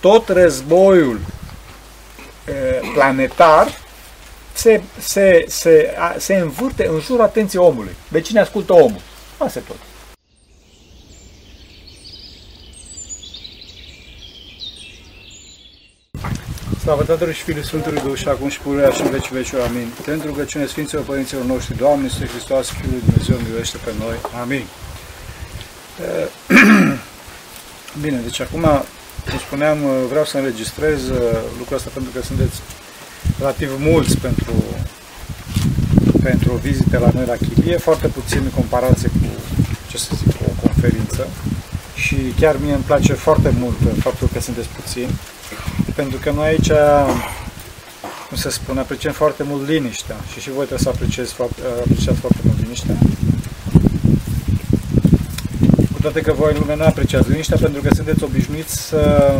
[0.00, 1.20] tot războiul
[2.94, 3.68] planetar
[4.52, 7.96] se, se, se, se învârte în jurul atenției omului.
[8.08, 9.00] De cine ascultă omul?
[9.38, 9.76] Asta e tot.
[16.80, 19.60] Slavă Tatălui și Fiului Sfântului Duh și acum și pururea și în vecii vecii.
[19.60, 19.92] Amin.
[20.04, 24.16] Pentru rugăciune Sfinților Părinților noștri, Doamne, Iisus Hristos, Fiul lui Dumnezeu, miluiește pe noi.
[24.40, 24.64] Amin.
[28.02, 28.84] Bine, deci acum,
[29.28, 29.78] cum spuneam,
[30.08, 31.18] vreau să înregistrez uh,
[31.58, 32.56] lucrul ăsta pentru că sunteți
[33.38, 34.54] relativ mulți pentru,
[36.22, 39.26] pentru o vizită la noi la Chilie, foarte puțin în comparație cu,
[39.90, 41.28] ce să zic, cu o conferință.
[41.94, 45.10] Și chiar mie îmi place foarte mult faptul că sunteți puțini
[45.94, 46.70] pentru că noi aici,
[48.28, 52.18] cum se spune, apreciem foarte mult liniștea și și voi trebuie să apreciați foarte, apreciați
[52.18, 52.96] foarte mult liniștea.
[56.00, 59.34] Cu toate că voi lume nu apreciați liniștea pentru că sunteți obișnuiți să,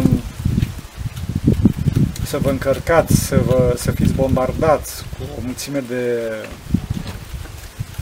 [2.27, 6.32] să vă încărcați, să, vă, să fiți bombardați cu o mulțime de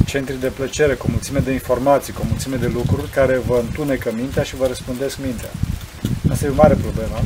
[0.06, 3.58] centri de plăcere, cu o mulțime de informații, cu o mulțime de lucruri care vă
[3.60, 5.50] întunecă mintea și vă răspundesc mintea.
[6.30, 7.20] Asta e o mare problemă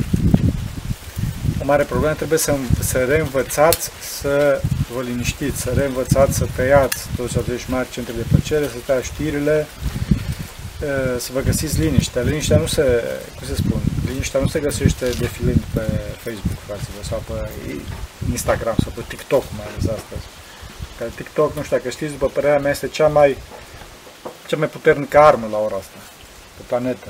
[1.63, 4.61] o mare problemă, trebuie să, să reînvățați să
[4.95, 9.67] vă liniștiți, să reînvățați să tăiați toți acești mari centri de plăcere, să tăiați știrile,
[11.17, 12.21] să vă găsiți liniștea.
[12.21, 13.03] Liniștea nu se,
[13.35, 15.81] cum se spun, liniștea nu se găsește defilând pe
[16.23, 17.49] Facebook, fraților, sau pe
[18.31, 20.25] Instagram, sau pe TikTok, mai ales astăzi.
[20.97, 23.37] Că TikTok, nu știu dacă știți, după părerea mea, este cea mai,
[24.47, 25.97] cea mai puternică armă la ora asta,
[26.57, 27.07] pe planetă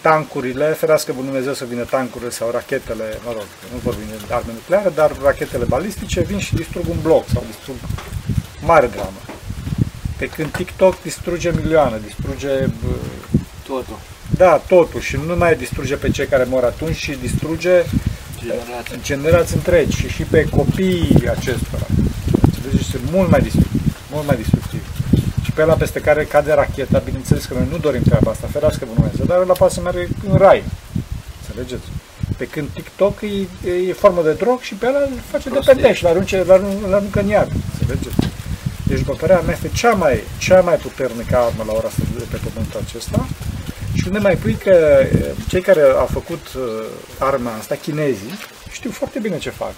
[0.00, 4.52] tancurile, ferească Bunul Dumnezeu să vină tancurile sau rachetele, mă rog, nu vorbim de arme
[4.52, 7.76] nucleare, dar rachetele balistice vin și distrug un bloc sau distrug
[8.60, 9.29] mare dramă.
[10.20, 12.48] Pe când TikTok distruge milioane, distruge...
[13.66, 13.98] Totul.
[14.36, 15.00] Da, totul.
[15.00, 17.84] Și nu mai distruge pe cei care mor atunci, ci distruge
[18.38, 21.86] generații, generații întregi și și pe copiii acestora.
[22.70, 23.80] Deci este mult mai distructiv.
[24.12, 24.82] Mult mai distructiv
[25.44, 28.84] și pe ăla peste care cade racheta, bineînțeles că noi nu dorim treaba asta, ferească
[28.84, 30.62] Bunul Dumnezeu, dar ăla poate să meargă în rai.
[31.40, 31.86] Înțelegeți?
[32.36, 36.02] Pe când TikTok e, e formă de drog și pe ăla îl face dependent și
[36.02, 36.44] l-arunce,
[36.88, 37.50] l-aruncă în iad.
[37.80, 38.16] Înțelegeți?
[38.90, 42.24] Deci, după părerea mea, este cea mai, cea mai puternică armă la ora asta de
[42.30, 43.28] pe pământul acesta.
[43.92, 45.04] Și unde mai pui că
[45.48, 46.84] cei care au făcut uh,
[47.18, 48.38] arma asta, chinezii,
[48.70, 49.72] știu foarte bine ce fac.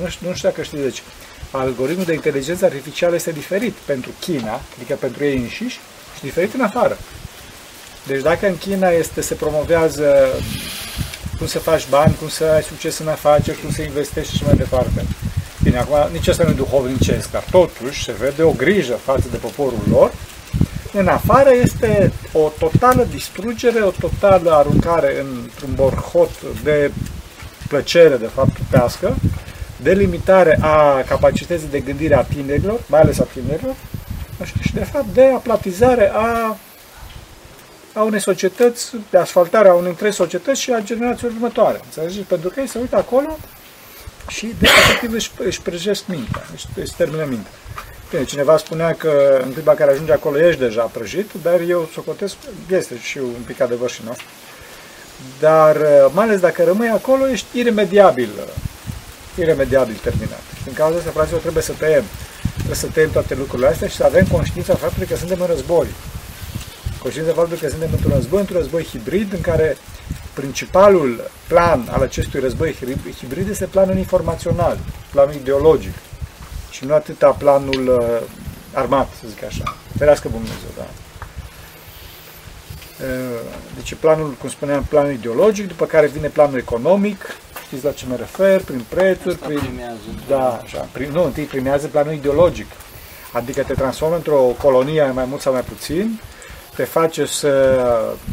[0.00, 1.02] Nu știu, nu știu dacă știți, deci
[1.50, 5.80] algoritmul de inteligență artificială este diferit pentru China, adică pentru ei înșiși,
[6.16, 6.98] și diferit în afară.
[8.06, 10.28] Deci dacă în China este, se promovează
[11.38, 14.54] cum să faci bani, cum să ai succes în afaceri, cum să investești și mai
[14.56, 15.06] departe.
[15.66, 19.36] Bine, acum nici asta nu e duhovnicesc, dar totuși se vede o grijă față de
[19.36, 20.12] poporul lor.
[20.92, 26.30] În afară este o totală distrugere, o totală aruncare într-un borhot
[26.62, 26.90] de
[27.68, 29.16] plăcere, de fapt, tupească,
[29.82, 33.74] delimitare a capacității de gândire a tinerilor, mai ales a tinerilor,
[34.60, 36.56] și de fapt de aplatizare a,
[37.92, 41.80] a unei societăți, de asfaltare a unei întregi societăți și a generației următoare.
[41.84, 42.26] Înțelegeți?
[42.26, 43.38] Pentru că ei se uită acolo
[44.28, 47.50] și de efectiv își, își prăjesc mintea, își, își termină mintea.
[48.10, 52.34] Bine, cineva spunea că în clipa care ajunge acolo ești deja prăjit, dar eu socotesc,
[52.70, 54.26] este și un pic adevăr și nostru.
[55.40, 55.76] Dar
[56.12, 58.30] mai ales dacă rămâi acolo, ești iremediabil
[59.38, 60.42] iremediabil terminat.
[60.66, 62.04] În cauza asta, fraților, trebuie să tăiem.
[62.54, 65.86] Trebuie să tăiem toate lucrurile astea și să avem conștiința faptului că suntem în război.
[66.98, 69.76] Conștiința faptului că suntem într-un război, într-un război hibrid, în care
[70.40, 72.76] principalul plan al acestui război
[73.18, 74.78] hibrid este planul informațional,
[75.12, 75.94] planul ideologic
[76.70, 78.28] și nu atâta planul uh,
[78.72, 79.76] armat, să zic așa.
[79.98, 80.86] Ferească Dumnezeu, da.
[83.04, 83.40] Uh,
[83.74, 87.36] deci planul, cum spuneam, planul ideologic, după care vine planul economic,
[87.66, 88.60] Știți la ce mă refer?
[88.60, 89.58] Prin prețuri, Asta prin...
[89.58, 89.98] primează.
[90.28, 90.88] Da, așa.
[90.92, 92.66] Prin, nu, întâi primează planul ideologic.
[93.32, 96.20] Adică te transformă într-o colonie mai mult sau mai puțin,
[96.76, 97.80] te face să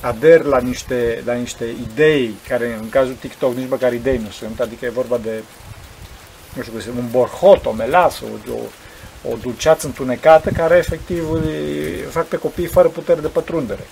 [0.02, 4.60] aderi la niște, la niște idei, care în cazul TikTok nici măcar idei nu sunt,
[4.60, 5.44] adică e vorba de,
[6.54, 8.58] nu știu cum un borhot, o melasă, o,
[9.30, 11.24] o dulceață întunecată care efectiv
[12.10, 13.88] fac pe copii fără putere de pătrundere.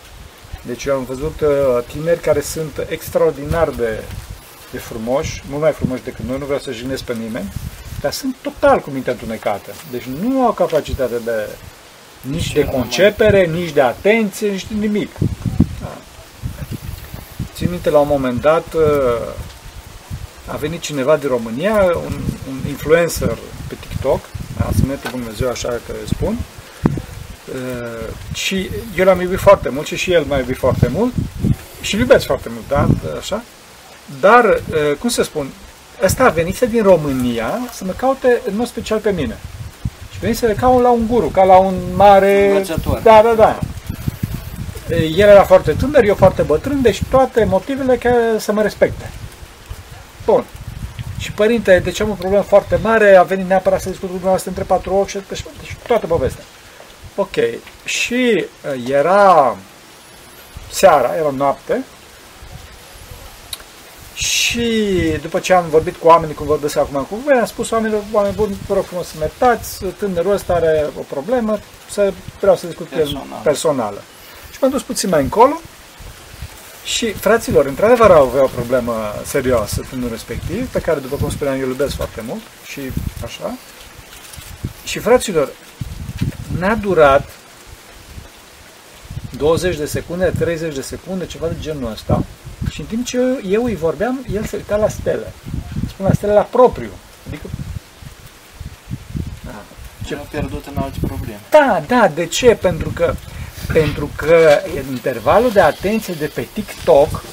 [0.65, 4.03] Deci eu am văzut uh, tineri care sunt extraordinar de
[4.71, 7.53] de frumoși, mult mai frumoși decât noi, nu vreau să jignesc pe nimeni,
[8.01, 9.71] dar sunt total cu mintea întunecată.
[9.91, 11.47] Deci nu au capacitate de
[12.21, 15.09] nici de concepere, nici de atenție, nici de nimic.
[15.81, 15.97] Da.
[17.55, 18.75] Țin minte, la un moment dat
[20.45, 22.13] a venit cineva din România, un,
[22.49, 23.37] un influencer
[23.67, 24.19] pe TikTok,
[24.57, 26.37] da, să ne Dumnezeu așa că spun,
[28.33, 31.13] și eu l-am iubit foarte mult și și el m-a iubit foarte mult
[31.81, 33.43] și iubesc foarte mult, da, așa,
[34.19, 35.49] Dar, uh, cum să spun,
[36.03, 39.37] ăsta a venit din România să mă caute în mod special pe mine.
[40.21, 42.47] Și venit să le caut la un guru, ca la un mare...
[42.47, 42.99] Învățător.
[42.99, 43.59] Da, da, da.
[44.95, 49.09] El era foarte tânăr, eu foarte bătrân, deci toate motivele ca să mă respecte.
[50.25, 50.43] Bun.
[51.17, 54.49] Și părinte, deci am o problemă foarte mare, a venit neapărat să discut cu dumneavoastră
[54.49, 56.43] între patru ochi și deci, deci toată povestea.
[57.15, 57.35] Ok.
[57.83, 58.45] Și
[58.75, 59.55] uh, era
[60.71, 61.83] seara, era noapte,
[64.21, 64.69] și
[65.21, 68.35] după ce am vorbit cu oamenii, cum vorbesc acum cu voi, am spus oamenilor, oameni
[68.35, 71.59] buni, vă rog frumos să mă iertați, tânărul ăsta are o problemă,
[71.89, 74.01] să vreau să discut cu el personală.
[74.51, 75.61] Și m-am dus puțin mai încolo
[76.83, 78.93] și, fraților, într-adevăr au avea o problemă
[79.25, 82.79] serioasă tânărul respectiv, pe care, după cum spuneam, eu iubesc foarte mult și
[83.23, 83.53] așa.
[84.83, 85.49] Și, fraților,
[86.57, 87.29] n-a durat
[89.37, 92.23] 20 de secunde, 30 de secunde, ceva de genul ăsta,
[92.71, 95.33] și în timp ce eu, eu îi vorbeam, el se uita la stele.
[95.87, 96.89] Spune la stele la propriu.
[97.27, 97.47] Adică...
[99.45, 99.61] Da.
[100.05, 100.15] Ce...
[100.15, 101.39] a pierdut în alte probleme.
[101.49, 102.55] Da, da, de ce?
[102.55, 103.13] Pentru că,
[103.73, 104.59] pentru că
[104.89, 107.23] intervalul de atenție de pe TikTok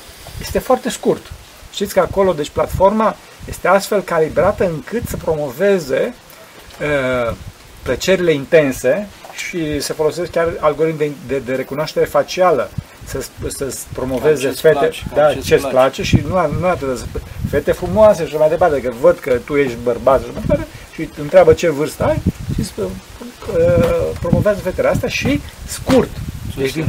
[0.41, 1.33] este foarte scurt.
[1.73, 3.17] Știți că acolo, deci platforma
[3.49, 6.15] este astfel calibrată încât să promoveze
[6.81, 7.35] uh,
[7.83, 12.71] plăcerile intense și se folosesc chiar algoritmi de, de, de recunoaștere facială
[13.09, 15.69] să, să promoveze fete, place, da, ce îți place.
[15.69, 17.07] place și nu, nu atât,
[17.51, 21.09] fete frumoase și mai departe, că văd că tu ești bărbat și mai departe și
[21.21, 22.23] întreabă ce vârstă ai
[22.55, 22.89] și uh,
[24.21, 26.11] promovează fetele astea și scurt.
[26.57, 26.87] Deci din,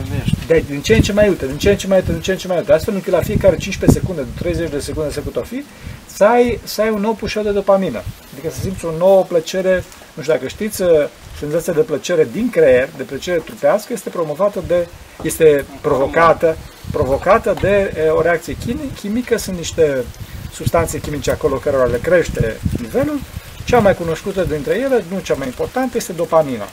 [0.48, 2.32] de, din ce în ce mai uite, din ce în ce mai uite, din ce
[2.32, 5.36] în ce mai uite, astfel încât la fiecare 15 secunde, 30 de secunde să cât
[5.36, 5.64] o fi,
[6.20, 8.02] să ai, să ai un nou pușor de dopamină.
[8.34, 9.84] Adică să simți o nouă plăcere,
[10.14, 10.90] nu știu dacă știți, uh,
[11.40, 14.88] senzația de plăcere din creier, de plăcere trupească, este promovată de,
[15.22, 16.58] este provocată,
[16.92, 18.58] provocată de o reacție
[18.96, 20.04] chimică, sunt niște
[20.54, 23.20] substanțe chimice acolo cărora le crește nivelul.
[23.66, 26.68] Cea mai cunoscută dintre ele, nu cea mai importantă, este dopamina.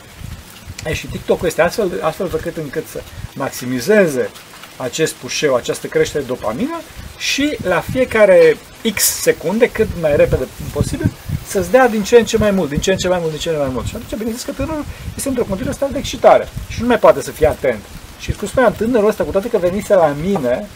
[0.86, 3.00] E, și TikTok este astfel, astfel făcut încât să
[3.34, 4.30] maximizeze
[4.76, 6.80] acest pușeu, această creștere de dopamină
[7.16, 8.56] și la fiecare
[8.94, 11.12] X secunde, cât mai repede posibil,
[11.46, 13.40] să-ți dea din ce în ce mai mult, din ce în ce mai mult, din
[13.40, 13.86] ce în ce mai mult.
[13.86, 14.84] Și atunci, bineînțeles că tânărul
[15.16, 17.80] este într-o continuă stare de excitare și nu mai poate să fie atent.
[18.20, 20.68] Și cum spuneam, tânărul ăsta, cu toate că venise la mine,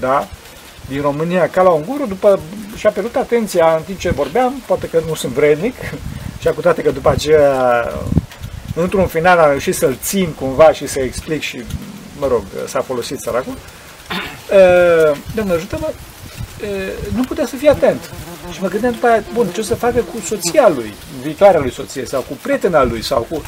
[0.00, 0.28] da,
[0.88, 2.40] din România ca la un guru, după
[2.76, 5.74] și-a pierdut atenția în timp ce vorbeam, poate că nu sunt vrednic,
[6.40, 7.88] și cu toate că după aceea,
[8.74, 11.62] într-un final am reușit să-l țin cumva și să explic și,
[12.18, 13.54] mă rog, s-a folosit săracul.
[15.34, 15.90] Doamne ajută-mă,
[17.14, 18.10] nu putea să fie atent.
[18.52, 21.72] Și mă gândeam după aia, bun, ce o să facă cu soția lui, viitoarea lui
[21.72, 23.42] soție, sau cu prietena lui, sau cu...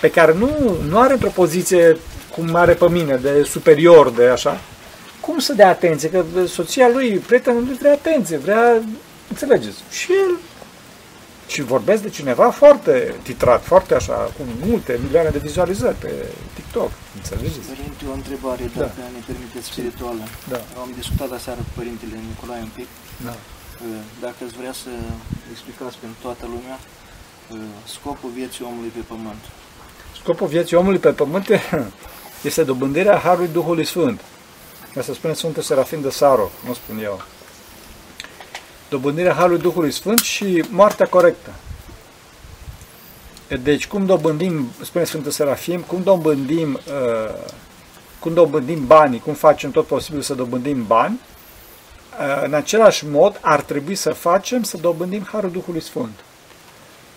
[0.00, 1.96] pe care nu, nu are într-o poziție
[2.36, 4.60] cum are pe mine, de superior, de așa.
[5.20, 6.10] Cum să dea atenție?
[6.10, 8.82] Că soția lui, prietena lui vrea atenție, vrea...
[9.28, 9.76] Înțelegeți?
[9.90, 10.36] Și el
[11.46, 16.12] și vorbesc de cineva foarte titrat, foarte așa, cu multe milioane de vizualizări pe
[16.54, 16.90] TikTok.
[17.16, 17.58] Înțelegeți?
[17.58, 19.08] Părinte, o întrebare, dacă da.
[19.16, 20.22] ne permiteți spirituală.
[20.48, 20.60] Da.
[20.82, 22.88] Am discutat aseară cu Părintele Nicolae un pic.
[23.24, 23.34] Da.
[24.20, 24.90] Dacă îți vrea să
[25.52, 26.78] explicați pentru toată lumea
[27.96, 29.42] scopul vieții omului pe pământ.
[30.20, 31.46] Scopul vieții omului pe pământ
[32.48, 34.20] este dobândirea Harului Duhului Sfânt.
[34.98, 37.22] Asta spune Sfântul Serafin de Saro, nu spun eu
[38.94, 41.50] dobândirea Harului Duhului Sfânt și moartea corectă.
[43.62, 47.34] Deci, cum dobândim, spune Sfântul Serafim, cum dobândim, uh,
[48.18, 51.20] cum dobândim banii, cum facem tot posibil să dobândim bani,
[52.18, 56.24] uh, în același mod ar trebui să facem să dobândim Harul Duhului Sfânt.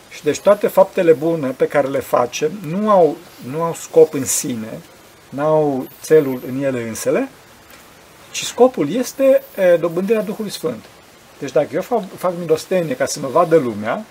[0.10, 3.18] Și deci toate faptele bune pe care le facem nu au,
[3.52, 4.80] nu au scop în sine,
[5.30, 7.30] nu au țelul în ele însele,
[8.32, 10.84] ci scopul este uh, dobândirea Duhului Sfânt.
[11.40, 14.06] Deci dacă eu fac, fac milostenie ca să mă vadă lumea,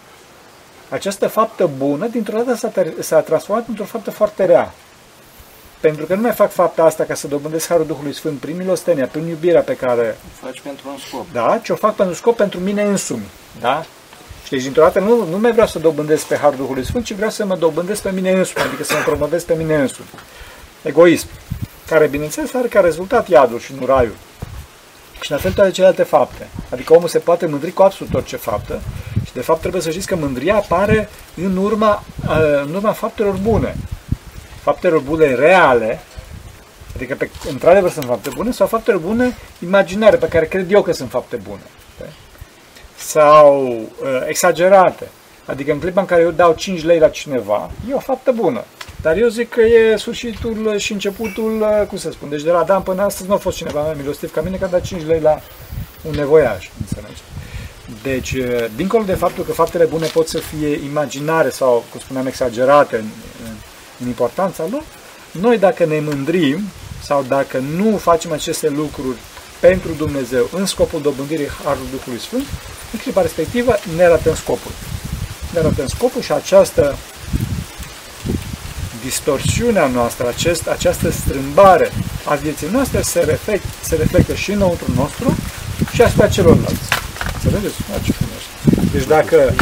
[0.88, 4.72] această faptă bună, dintr-o dată s-a, s-a transformat într-o faptă foarte rea.
[5.80, 9.06] Pentru că nu mai fac fapta asta ca să dobândesc Harul Duhului Sfânt prin milostenia,
[9.06, 10.18] prin iubirea pe care...
[10.42, 11.26] O faci pentru un scop.
[11.32, 13.26] Da, ce o fac pentru scop pentru mine însumi.
[13.60, 13.84] Da?
[14.44, 17.14] Și deci, dintr-o dată, nu, nu mai vreau să dobândesc pe Harul Duhului Sfânt, ci
[17.14, 20.08] vreau să mă dobândesc pe mine însumi, adică să mă promovez pe mine însumi.
[20.82, 21.28] Egoism.
[21.86, 24.16] Care, bineînțeles, are ca rezultat iadul și nu raiul.
[25.20, 26.48] Și la fel toate celelalte fapte.
[26.72, 28.80] Adică omul se poate mândri cu absolut orice faptă
[29.24, 32.02] și de fapt trebuie să știți că mândria apare în urma,
[32.64, 33.76] în urma faptelor bune.
[34.62, 36.00] Faptelor bune reale,
[36.96, 40.92] adică pe, într-adevăr sunt fapte bune, sau faptele bune imaginare, pe care cred eu că
[40.92, 41.62] sunt fapte bune.
[42.96, 45.08] Sau uh, exagerate.
[45.44, 48.64] Adică în clipa în care eu dau 5 lei la cineva, e o faptă bună.
[49.06, 52.82] Dar eu zic că e sfârșitul și începutul, cum să spun, deci de la Dan
[52.82, 55.20] până astăzi nu a fost cineva mai milostiv ca mine că a dat 5 lei
[55.20, 55.40] la,
[56.02, 57.22] un nevoiaș, înțelegi?
[58.02, 58.36] Deci,
[58.76, 63.04] dincolo de faptul că faptele bune pot să fie imaginare sau, cum spuneam, exagerate în,
[63.44, 63.52] în,
[64.00, 64.82] în importanța lor,
[65.30, 66.60] noi dacă ne mândrim
[67.02, 69.18] sau dacă nu facem aceste lucruri
[69.60, 72.44] pentru Dumnezeu în scopul dobândirii Harului Duhului Sfânt,
[72.92, 74.72] în clipa respectivă ne ratăm scopul.
[75.52, 76.96] Ne ratăm scopul și această
[79.08, 81.90] distorsiunea noastră, acest, această strâmbare
[82.24, 85.36] a vieții noastre se, reflect, se reflectă și înăuntru nostru
[85.92, 86.88] și asupra celorlalți.
[87.34, 87.74] Înțelegeți?
[88.04, 88.12] Ce
[88.92, 89.54] Deci dacă,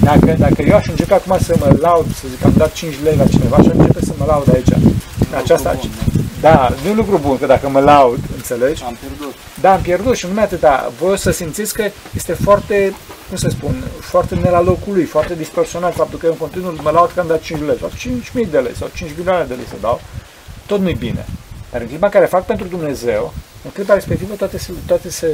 [0.00, 3.16] dacă, dacă eu aș începe acum să mă laud, să zic, am dat 5 lei
[3.16, 4.68] la cineva și începe să mă laud aici.
[5.42, 5.78] Aceasta,
[6.40, 8.82] da, nu e un lucru bun, că dacă mă laud, înțelegi?
[8.84, 9.34] Am pierdut.
[9.60, 10.92] Da, am pierdut și nu numai atâta.
[11.00, 12.94] Voi o să simțiți că este foarte,
[13.30, 16.74] cum să spun, foarte ne la locul lui, foarte distorsionat faptul că eu în continuu
[16.82, 17.90] mă laud că am dat 5 lei sau
[18.44, 20.00] 5.000 de lei sau 5 milioane de lei să dau.
[20.66, 21.26] Tot nu-i bine.
[21.70, 23.32] Dar în clipa care fac pentru Dumnezeu,
[23.64, 25.26] în clipa respectivă toate se, toate se,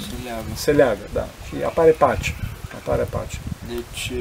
[0.00, 0.42] Se leagă.
[0.54, 1.26] se leagă, da.
[1.46, 2.34] Și apare pace.
[2.74, 3.38] Apare pace.
[3.68, 4.12] Deci,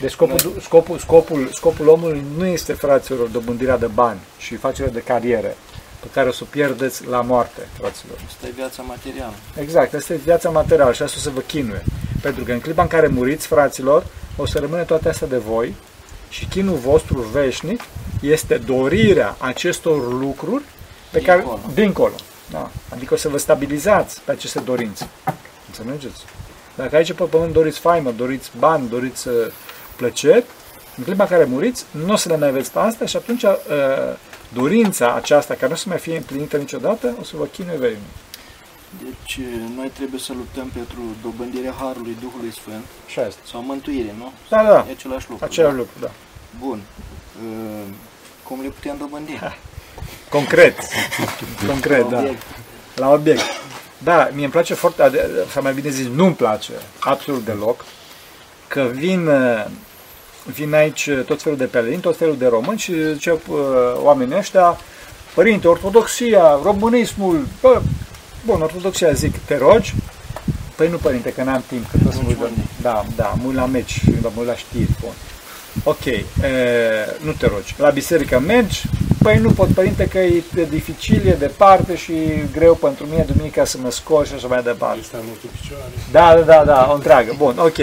[0.00, 5.02] Deci scopul, scopul, scopul, scopul omului nu este, fraților, dobândirea de bani și facerea de
[5.02, 5.56] cariere
[6.00, 8.16] pe care o să o pierdeți la moarte, fraților.
[8.26, 9.34] asta e viața materială.
[9.60, 11.84] Exact, asta e viața materială și asta o să vă chinuie.
[12.22, 14.04] Pentru că în clipa în care muriți, fraților,
[14.36, 15.74] o să rămâne toate astea de voi
[16.28, 17.80] și chinul vostru veșnic
[18.20, 20.62] este dorirea acestor lucruri
[21.10, 21.38] pe Dincolo.
[21.38, 22.14] care, dincolo.
[22.50, 22.70] Da.
[22.92, 25.08] Adică o să vă stabilizați pe aceste dorințe.
[25.66, 26.24] Înțelegeți?
[26.74, 29.34] Dacă aici pe pământ doriți faimă, doriți bani, doriți uh,
[29.96, 30.44] plăceri,
[30.96, 33.42] în clipa în care muriți, nu o să le mai aveți pe astea și atunci
[33.42, 33.50] uh,
[34.52, 38.00] dorința aceasta, care nu o să mai fie împlinită niciodată, o să vă chinuie veșnic.
[39.02, 39.40] Deci,
[39.76, 43.40] noi trebuie să luptăm pentru dobândirea Harului Duhului Sfânt Și asta.
[43.50, 44.32] sau mântuire, nu?
[44.48, 45.44] Da, da, E același lucru.
[45.44, 45.78] același da?
[45.80, 46.10] lucru, da.
[46.60, 46.80] Bun.
[47.44, 47.86] Uh,
[48.42, 49.38] Cum le putem dobândi?
[50.28, 50.78] Concret.
[51.66, 52.18] Concret, da.
[52.18, 52.42] Obiect.
[52.94, 53.42] La obiect.
[53.98, 57.84] Da, mie îmi place foarte, ade- sau mai bine zis, nu-mi place absolut deloc,
[58.66, 59.64] că vin, uh,
[60.54, 63.56] vin aici uh, tot felul de pelerini, tot felul de români și încep uh,
[63.94, 64.78] oamenii ăștia,
[65.34, 67.80] părinte, ortodoxia, românismul, bă,
[68.44, 69.94] bun, ortodoxia zic, te rogi?
[70.76, 72.60] Păi nu, părinte, că n-am timp, că tot să mă uit la, unde?
[72.82, 75.12] da, da, mă uit la meci, mă uit la știri, bun.
[75.84, 76.24] Ok, e,
[77.24, 77.74] nu te rogi.
[77.78, 78.82] La biserică mergi?
[79.22, 82.12] Păi nu pot, părinte, că e dificil, e departe și
[82.52, 84.98] greu pentru mine duminica să mă scol și așa mai departe.
[85.00, 85.90] Este mult în picioare.
[86.10, 87.34] Da, da, da, da, o întreagă.
[87.36, 87.78] Bun, ok.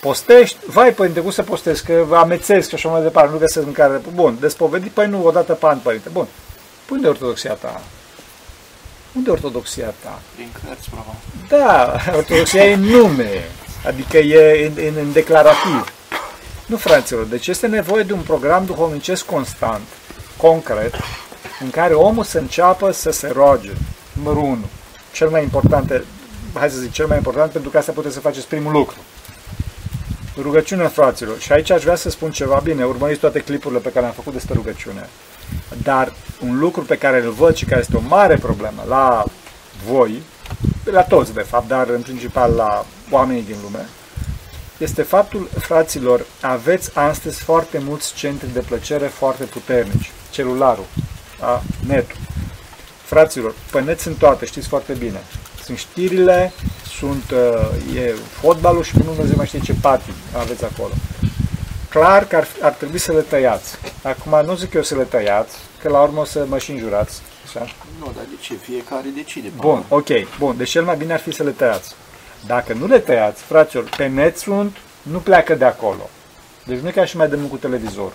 [0.00, 0.56] Postești?
[0.66, 1.84] Vai, părinte, cum să postezi?
[1.84, 4.00] Că amețesc și așa mai departe, nu găsesc mâncare.
[4.14, 4.90] Bun, despovedit?
[4.90, 6.08] Păi nu, odată pe an, părinte.
[6.12, 6.26] Bun.
[6.84, 7.82] Păi unde e ortodoxia ta?
[9.16, 10.20] Unde e ortodoxia ta?
[10.34, 11.20] Prin cărți, probabil.
[11.48, 13.44] Da, ortodoxia e în nume,
[13.86, 15.92] adică e în, în, în declarativ.
[16.66, 19.86] Nu, fraților, deci este nevoie de un program duhovnicesc constant,
[20.36, 20.94] concret,
[21.60, 23.72] în care omul să înceapă să se roage.
[24.12, 24.58] Numărul 1.
[25.12, 26.04] Cel mai important,
[26.54, 28.96] hai să zic, cel mai important, pentru că asta puteți să faceți primul lucru.
[30.42, 31.38] Rugăciunea fraților.
[31.38, 34.32] Și aici aș vrea să spun ceva bine, urmăriți toate clipurile pe care le-am făcut
[34.32, 35.08] despre rugăciune.
[35.82, 39.24] Dar un lucru pe care îl văd și care este o mare problemă la
[39.86, 40.22] voi,
[40.84, 43.88] la toți de fapt, dar în principal la oamenii din lume,
[44.78, 50.10] este faptul, fraților, aveți astăzi foarte mulți centri de plăcere foarte puternici.
[50.30, 50.84] Celularul,
[51.38, 51.62] da?
[51.86, 52.16] netul.
[53.04, 55.22] Fraților, pe net sunt toate, știți foarte bine.
[55.64, 56.52] Sunt știrile,
[57.00, 60.92] sunt, uh, e fotbalul și nu Dumnezeu mai știe ce patii aveți acolo.
[61.88, 63.76] Clar că ar, ar trebui să le tăiați.
[64.02, 67.20] Acum nu zic eu să le tăiați, că la urmă o să mă și înjurați.
[67.46, 67.66] Așa?
[67.98, 68.54] Nu, dar de ce?
[68.54, 69.48] Fiecare decide.
[69.56, 70.56] Bun, ok, bun.
[70.56, 71.94] Deci cel mai bine ar fi să le tăiați.
[72.46, 76.10] Dacă nu le tăiați, fraților, pe net sunt, nu pleacă de acolo.
[76.64, 78.12] Deci nu e ca și mai dăm cu televizorul.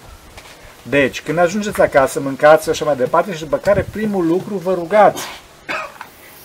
[0.82, 4.74] Deci, când ajungeți acasă, mâncați și așa mai departe și după care primul lucru vă
[4.74, 5.22] rugați.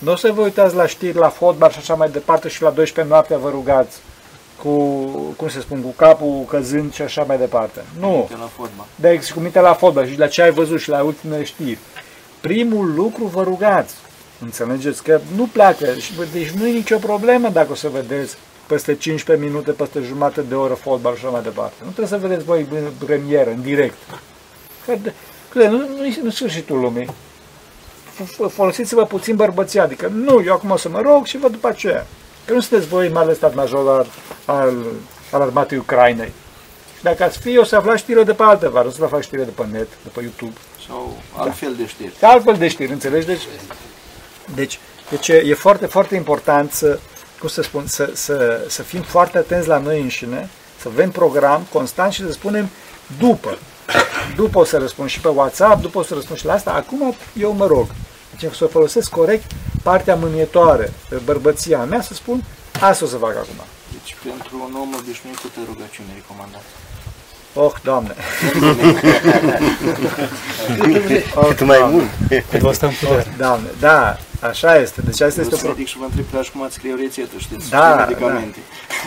[0.01, 2.71] Nu o să vă uitați la știri, la fotbal și așa mai departe și la
[2.71, 3.97] 12 noaptea vă rugați
[4.63, 4.71] cu,
[5.37, 7.81] cum se spun, cu capul căzând și așa mai departe.
[8.01, 8.27] Nu.
[8.31, 8.87] De la fotbal.
[8.95, 11.79] De ex- cu minte la fotbal și la ce ai văzut și la ultimele știri.
[12.41, 13.95] Primul lucru vă rugați.
[14.43, 15.93] Înțelegeți că nu pleacă.
[15.95, 20.01] Și, bă, Deci nu e nicio problemă dacă o să vedeți peste 15 minute, peste
[20.07, 21.75] jumătate de oră fotbal și așa mai departe.
[21.85, 23.97] Nu trebuie să vedeți voi în premieră, în direct.
[24.87, 25.13] Că, de-
[25.49, 27.09] că nu, nu, e- nu e sfârșitul lumii.
[28.25, 31.51] F- f- Folosiți-vă puțin bărbăția, adică nu, eu acum o să mă rog și văd
[31.51, 32.07] după aceea.
[32.45, 34.07] Că nu sunteți voi marele stat major al,
[34.57, 34.75] al,
[35.31, 36.33] al armatei Ucrainei.
[36.97, 39.07] Și dacă ați fi, o să aflați știrile de pe altă vară, o să vă
[39.07, 40.57] fac știrile de pe net, de pe YouTube.
[40.87, 42.17] Sau altfel de știri.
[42.19, 43.27] Și altfel de știri, înțelegi?
[43.27, 43.43] Deci,
[44.55, 44.79] deci,
[45.11, 46.99] deci e, e foarte, foarte important să,
[47.39, 50.51] cum să spun, să, să, să fim foarte atenți la noi înșine,
[50.81, 52.69] să avem program constant și să spunem
[53.19, 53.59] după.
[54.37, 56.73] După o să răspund și pe WhatsApp, după o să răspund și la asta.
[56.73, 57.87] Acum eu mă rog.
[58.41, 59.51] Deci să o folosesc corect
[59.83, 62.45] partea mânietoare, pe bărbăția mea, să spun,
[62.81, 63.61] asta o să fac acum.
[63.93, 66.65] Deci pentru un om obișnuit câte rugăciuni recomandați?
[67.55, 68.15] Oh, Doamne!
[71.49, 72.05] Cât mai mult.
[72.51, 73.35] Cât vă stă în putere.
[73.39, 75.01] Doamne, da, așa este.
[75.01, 76.97] Deci asta este o Eu pro- ridic și vă întreb pe cum ați scrie o
[76.97, 77.71] rețetă, știți?
[77.71, 78.59] Da, cu medicamente.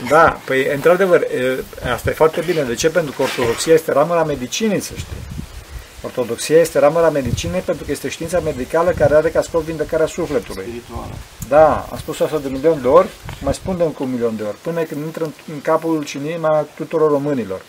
[0.10, 1.64] Da, păi, într-adevăr, e,
[1.94, 2.62] asta e foarte bine.
[2.62, 2.90] De ce?
[2.90, 5.18] Pentru că ortodoxia este ramura medicinei, să știi.
[6.04, 10.64] Ortodoxia este ramura medicinei pentru că este știința medicală care are ca scop vindecarea sufletului.
[10.64, 11.14] Spirituală.
[11.48, 13.08] Da, am spus asta de un milion de ori,
[13.42, 16.18] mai spun de încă un milion de ori, până când intră în, în capul și
[16.18, 17.62] în inima tuturor românilor.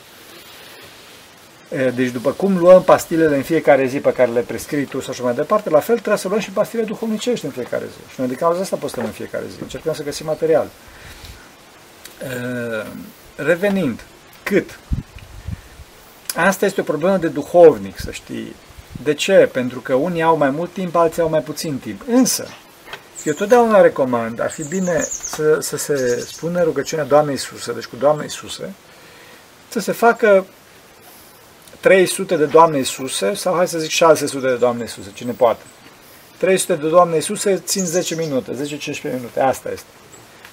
[1.69, 5.11] E, Deci după cum luăm pastilele în fiecare zi pe care le prescrii tu și
[5.11, 8.13] așa mai departe, la fel trebuie să luăm și pastile duhovnicești în fiecare zi.
[8.13, 9.63] Și noi din cauza asta postăm în fiecare zi.
[9.63, 10.67] Încercăm să găsim material.
[12.23, 14.01] E, Revenind,
[14.43, 14.79] cât?
[16.35, 18.55] Asta este o problemă de duhovnic, să știi.
[19.03, 19.49] De ce?
[19.53, 22.03] Pentru că unii au mai mult timp, alții au mai puțin timp.
[22.07, 22.47] Însă,
[23.25, 27.97] eu totdeauna recomand, ar fi bine să, să se spună rugăciunea Doamnei Iisuse, deci cu
[27.97, 28.73] Doamne Iisuse,
[29.69, 30.47] să se facă
[31.81, 35.63] 300 de Doamne Iisuse sau hai să zic 600 de Doamne Iisuse, cine poate.
[36.37, 38.57] 300 de Doamne Iisuse țin 10 minute, 10-15
[39.03, 39.87] minute, asta este.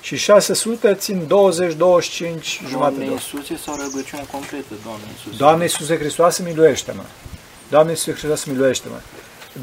[0.02, 3.12] Și 600 țin 20-25 jumate Doamne de oră.
[3.12, 5.36] Iisuse sau rugăciunea completă, Doamne Iisuse?
[5.38, 7.04] Doamne Iisuse Hristoase, miluiește-mă!
[7.70, 9.00] Doamne Iisuse Hristoase, miluiește-mă!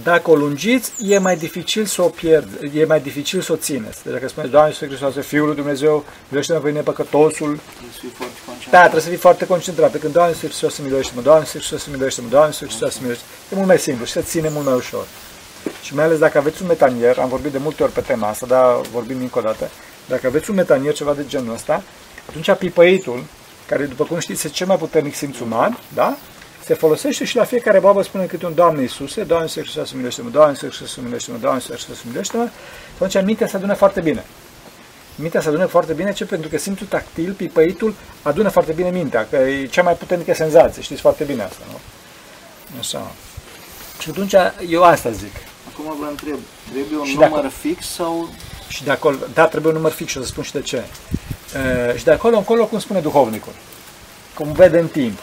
[0.03, 4.03] Dacă o lungiți, e mai dificil să o pierd, e mai dificil să o țineți.
[4.05, 7.99] Deci dacă spuneți, Doamne Iisuse Hristoase, Fiul lui Dumnezeu, miluiește-mă pe mine păcătosul, Trebuie să
[8.01, 8.81] fii foarte da, concentrat.
[8.81, 9.91] trebuie să fii foarte concentrat.
[9.91, 13.33] Pe când Doamne Iisuse Hristoase, miluiește-mă, Doamne Iisuse Hristoase, miluiește-mă, Doamne Iisuse Hristoase, miluiește-mă.
[13.53, 15.07] E mult mai simplu și se ține mult mai ușor.
[15.83, 18.47] Și mai ales dacă aveți un metanier, am vorbit de multe ori pe tema asta,
[18.47, 19.71] dar vorbim încă o dată,
[20.09, 21.83] dacă aveți un metanier, ceva de genul ăsta,
[22.29, 23.25] atunci pipăitul,
[23.67, 26.17] care după cum știți este cel mai puternic simț uman, da?
[26.65, 30.29] se folosește și la fiecare babă spune câte un Doamne Iisuse, Doamne Iisuse Hristoase, miluiește-mă,
[30.29, 34.25] Doamne Iisuse Hristoase, miluiește-mă, Doamne Iisuse Hristoase, miluiește-mă, și atunci mintea se adună foarte bine.
[35.15, 36.25] Mintea se adună foarte bine, ce?
[36.25, 40.83] Pentru că simțul tactil, pipăitul, adună foarte bine mintea, că e cea mai puternică senzație,
[40.83, 41.79] știți foarte bine asta, nu?
[42.79, 43.11] Așa.
[43.99, 44.35] Și atunci
[44.69, 45.33] eu asta zic.
[45.73, 46.39] Acum vă întreb,
[46.73, 48.29] trebuie un Și dacă- număr fix sau
[48.69, 50.85] Și de acolo, da, trebuie un număr fix și o să spun și de ce.
[51.93, 53.53] E, și de acolo încolo, cum spune duhovnicul,
[54.35, 55.19] cum vede în timp,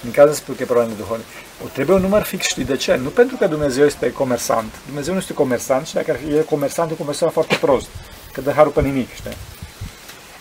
[0.00, 1.26] din cazul spun că e problemă de duhovnic,
[1.64, 2.94] o trebuie un număr fix, știi de ce?
[2.94, 4.72] Nu pentru că Dumnezeu este comersant.
[4.86, 7.88] Dumnezeu nu este comersant și dacă ar fi el comersant, e comersant foarte prost,
[8.32, 9.36] că dă harul pe nimic, știi?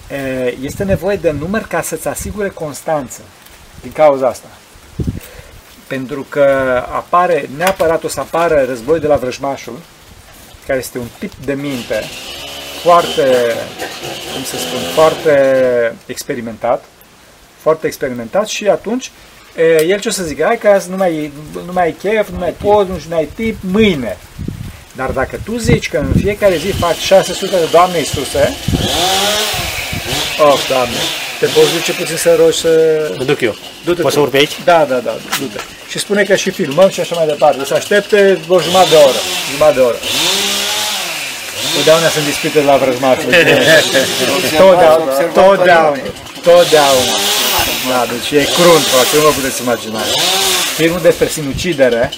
[0.10, 3.22] E, este nevoie de număr ca să-ți asigure constanță
[3.82, 4.48] din cauza asta.
[5.88, 6.44] Pentru că
[6.92, 9.80] apare, neapărat o să apară război de la vrăjmașul,
[10.68, 12.04] care este un tip de minte
[12.82, 13.56] foarte,
[14.34, 15.34] cum să spun, foarte
[16.06, 16.84] experimentat,
[17.62, 19.12] foarte experimentat și atunci
[19.56, 21.32] e, el ce o să zică, hai că azi nu mai,
[21.66, 24.18] nu mai ai chef, nu mai poți, nu mai ai tip, mâine.
[24.96, 28.56] Dar dacă tu zici că în fiecare zi faci 600 de Doamne Iisuse,
[30.40, 30.98] oh, Doamne,
[31.40, 32.72] te poți duce puțin să rogi să...
[33.18, 33.56] Mă duc eu.
[33.86, 34.20] Du-te Poți tu.
[34.20, 34.58] să urc pe aici?
[34.64, 35.60] Da, da, da, du-te.
[35.90, 37.66] Și spune că și filmăm și așa mai departe.
[37.66, 39.18] Să aștepte o jumătate de oră.
[39.52, 39.98] Jumătate de oră.
[41.76, 43.30] Totdeauna sunt dispute la vrăjmașul.
[44.62, 46.02] totdeauna, totdeauna,
[46.50, 47.14] totdeauna.
[47.90, 50.00] Da, deci e crunt, frate, nu vă puteți imagina.
[50.80, 52.12] Filmul despre sinucidere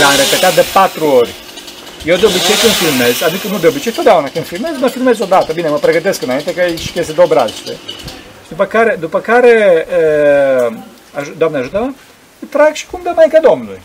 [0.00, 1.32] l-am repetat de patru ori.
[2.04, 5.52] Eu de obicei când filmez, adică nu de obicei, totdeauna când filmez, mă filmez odată.
[5.52, 7.78] Bine, mă pregătesc înainte, că e și chestie de obraz, știi?
[8.48, 10.72] După care, după care e,
[11.20, 11.94] aj- Doamne ajută
[12.50, 13.80] trag și cum de Maica Domnului.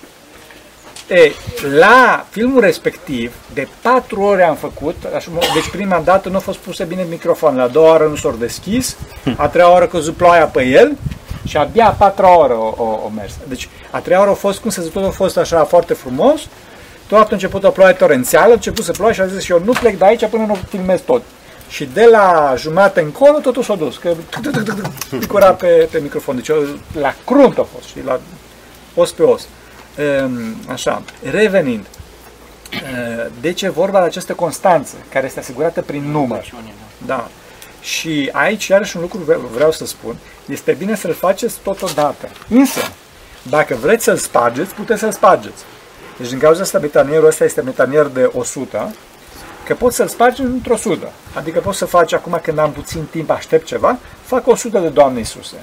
[1.07, 1.31] E,
[1.77, 6.39] la filmul respectiv, de patru ore am făcut, așa, mă- deci prima dată nu a
[6.39, 8.97] fost puse bine microfonul, la doua oră nu s-a deschis,
[9.37, 10.97] a treia oră căzut ploaia pe el
[11.45, 13.33] și abia a patra oră o, o, o mers.
[13.47, 16.41] Deci a treia oră a fost, cum să zic, tot a fost așa foarte frumos,
[17.07, 19.61] tot a început o ploaie torențială, a început să ploaie și a zis și eu
[19.65, 21.21] nu plec de aici până nu filmez tot.
[21.69, 24.13] Și de la jumate încolo totul s-a dus, că
[25.19, 26.35] picura pe, pe microfon.
[26.35, 26.63] Deci eu,
[26.99, 28.19] la crunt a fost, știi, la
[28.95, 29.47] os pe os.
[29.97, 31.85] Ehm, Așa, revenind.
[32.71, 36.37] Eh, Deci e vorba de această constanță, care este asigurată prin număr.
[36.37, 36.73] rugăciune?
[37.05, 37.15] Da.
[37.15, 37.27] Da.
[37.81, 42.29] Și aici, iarăși, un lucru vre- vreau să spun, este bine să-l faceți totodată.
[42.49, 42.79] Însă,
[43.49, 45.63] dacă vreți să-l spargeți, puteți să-l spargeți.
[46.17, 48.95] Deci, din cauza asta, metanierul ăsta este metanier de 100,
[49.65, 51.11] că poți să-l spargi într-o sută.
[51.33, 55.17] Adică poți să faci acum când am puțin timp, aștept ceva, fac 100 de Doamne
[55.19, 55.55] Iisuse.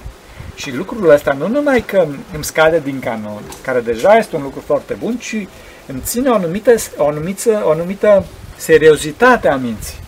[0.54, 4.62] Și lucrul ăsta nu numai că îmi scade din canon, care deja este un lucru
[4.66, 5.46] foarte bun, ci
[5.86, 8.24] îmi ține o anumită, o anumită, o anumită
[8.56, 9.98] seriozitate a minții.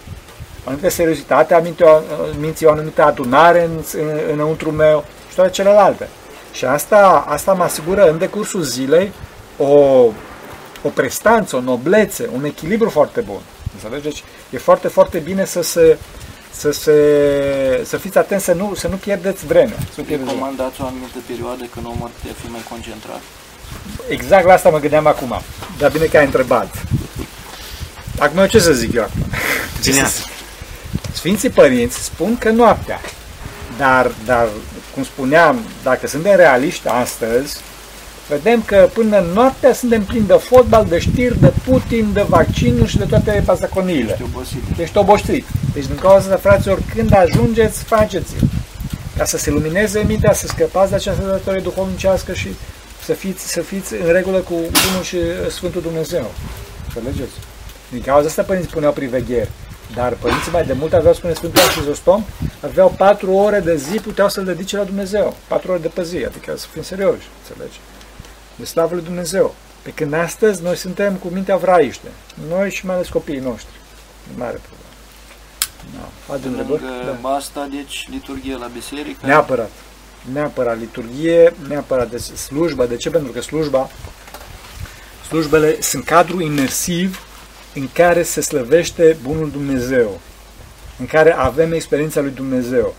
[0.64, 1.98] O anumită seriozitate a minții, o,
[2.40, 6.08] minții, o anumită adunare în, în, înăuntru meu și toate celelalte.
[6.52, 9.12] Și asta, asta mă asigură în decursul zilei
[9.56, 9.74] o,
[10.82, 13.40] o prestanță, o noblețe, un echilibru foarte bun.
[13.74, 14.24] Înțelegeți?
[14.50, 15.98] E foarte, foarte bine să se
[16.58, 16.98] să, se,
[17.84, 19.76] să fiți atenți să nu, să nu pierdeți vremea.
[19.78, 20.32] Să nu pierdeți vremea.
[20.32, 23.20] Recomandați o anumită perioadă când omul ar fi mai concentrat.
[24.08, 25.40] Exact la asta mă gândeam acum.
[25.78, 26.84] Dar bine că ai întrebat.
[28.18, 29.22] Acum eu ce să zic eu acum?
[29.82, 30.24] Ce să zic?
[31.12, 33.00] Sfinții părinți spun că noaptea.
[33.76, 34.48] Dar, dar,
[34.94, 37.56] cum spuneam, dacă suntem realiști astăzi,
[38.28, 42.98] vedem că până noaptea suntem plini de fotbal, de știri, de Putin, de vaccinuri și
[42.98, 44.10] de toate pasaconiile.
[44.10, 44.62] Ești obosit.
[44.78, 45.46] Ești obosit.
[45.76, 48.34] Deci din cauza asta, fraților, când ajungeți, faceți
[49.16, 52.48] Ca să se lumineze mintea, să scăpați de această datorie duhovnicească și
[53.04, 55.16] să fiți, să fiți în regulă cu Bunul și
[55.50, 56.30] Sfântul Dumnezeu.
[56.86, 57.32] Înțelegeți?
[57.90, 59.50] Din cauza asta părinții puneau privegheri.
[59.94, 62.24] Dar părinții mai de mult aveau, spune Sfântul Crizostom,
[62.60, 65.36] aveau patru ore de zi, puteau să-L dedice la Dumnezeu.
[65.48, 67.80] Patru ore de pe zi, adică să fim serioși, înțelegi?
[68.54, 69.54] De slavă lui Dumnezeu.
[69.82, 72.08] Pe când astăzi noi suntem cu mintea vraiște.
[72.48, 73.74] Noi și mai ales copiii noștri.
[74.34, 74.85] E mare problemă.
[75.94, 76.32] Da.
[76.32, 76.82] Alte întrebări?
[76.82, 77.28] Lângă Da.
[77.28, 79.26] asta, deci, liturghie la biserică.
[79.26, 79.70] Neapărat.
[80.32, 82.86] Neapărat liturghie, neapărat de slujba.
[82.86, 83.10] De ce?
[83.10, 83.90] Pentru că slujba,
[85.28, 87.26] slujbele sunt cadru imersiv
[87.74, 90.20] în care se slăvește Bunul Dumnezeu,
[90.98, 92.94] în care avem experiența lui Dumnezeu.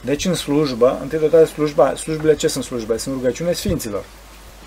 [0.00, 2.98] Deci în slujbă, întâi de toate slujba, slujbele ce sunt slujbele?
[2.98, 4.04] Sunt rugăciune Sfinților,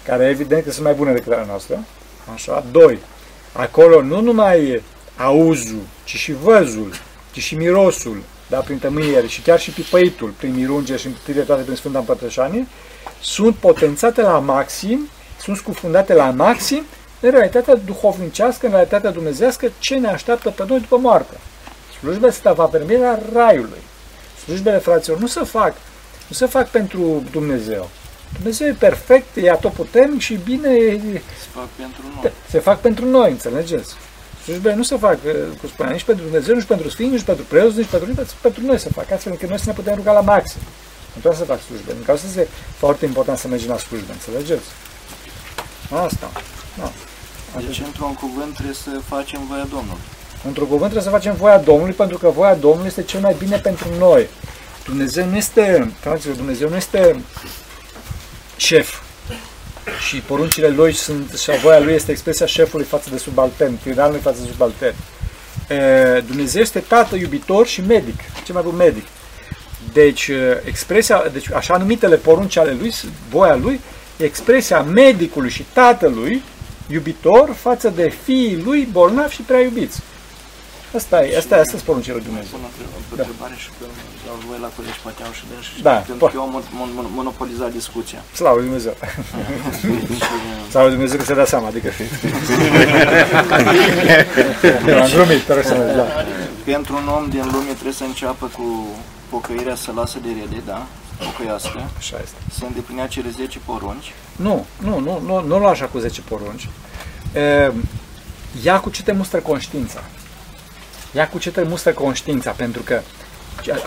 [0.06, 1.80] care evident că sunt mai bune decât ale noastre.
[2.34, 2.66] Așa.
[2.72, 3.00] Doi,
[3.54, 4.82] acolo nu numai
[5.18, 6.94] auzul, ci și văzul,
[7.36, 11.42] ci și mirosul, da, prin tămâiere și chiar și pipăitul, prin mirunge și întâi de
[11.42, 12.68] toate prin Sfânta Împărtășanie,
[13.22, 15.10] sunt potențate la maxim,
[15.42, 16.84] sunt scufundate la maxim
[17.20, 21.38] în realitatea duhovnicească, în realitatea dumnezească, ce ne așteaptă pe noi după moarte.
[22.00, 23.82] Slujbele sunt avapermirea raiului.
[24.44, 25.74] Slujbele, fraților, nu se fac,
[26.28, 27.90] nu se fac pentru Dumnezeu.
[28.34, 31.00] Dumnezeu e perfect, e atotputernic și bine, e,
[31.40, 32.32] Se fac pentru noi.
[32.50, 33.96] se fac pentru noi, înțelegeți?
[34.46, 37.46] Slujbele nu se fac, eh, cum spuneam, nici pentru Dumnezeu, nici pentru Sfinți, nici pentru
[37.46, 40.12] preoți, nici pentru nimeni, pentru noi se fac, astfel încât noi să ne putem ruga
[40.12, 40.62] la maxim.
[41.12, 41.92] Pentru asta se fac slujbe.
[41.92, 44.68] În cauza asta este foarte important să mergem la slujbe, înțelegeți?
[46.06, 46.32] Asta.
[46.78, 46.92] Da.
[47.60, 50.02] Deci, într-un cuvânt, trebuie să facem voia Domnului.
[50.48, 53.58] Într-un cuvânt trebuie să facem voia Domnului, pentru că voia Domnului este cel mai bine
[53.58, 54.28] pentru noi.
[54.86, 57.24] Dumnezeu nu este, fraților, Dumnezeu nu este
[58.58, 59.05] șef.
[60.08, 64.42] Și poruncile lui sunt, și voia lui este expresia șefului față de subaltern, tiranului față
[64.42, 64.96] de subaltern.
[65.68, 69.06] E, Dumnezeu este tată, iubitor și medic, cel mai bun medic.
[69.94, 72.94] Deci, e, expresia, deci așa numitele porunci ale lui,
[73.30, 73.80] voia lui,
[74.18, 76.42] e expresia medicului și tatălui,
[76.88, 80.00] iubitor, față de fiii lui bolnavi și prea iubiți.
[81.00, 82.50] Asta e, asta e, asta e poruncile lui Dumnezeu.
[82.56, 83.86] Pun o întreb- o întrebare și că
[84.28, 86.34] la voi la colegi poate au și dânsi, Da, pentru poate.
[86.36, 88.20] că eu am mon- mon- mon- monopolizat discuția.
[88.40, 88.96] Slavă lui Dumnezeu!
[89.80, 89.88] Și,
[90.72, 91.90] Slavă lui Dumnezeu că se dă seama, adică...
[94.88, 96.08] Eu am glumit, te rog să mergi, da.
[96.64, 98.66] pentru un om din lume trebuie să înceapă cu
[99.30, 100.86] pocăirea să lasă de rele, da?
[101.26, 102.36] Pocăiască, Așa este.
[102.58, 104.14] să îndeplinea cele 10 porunci.
[104.36, 106.68] Nu, nu, nu, nu, nu lua așa cu 10 porunci.
[107.36, 107.72] E,
[108.64, 110.04] ia cu ce te mustră conștiința.
[111.16, 113.02] Ia cu ce te mustră conștiința, pentru că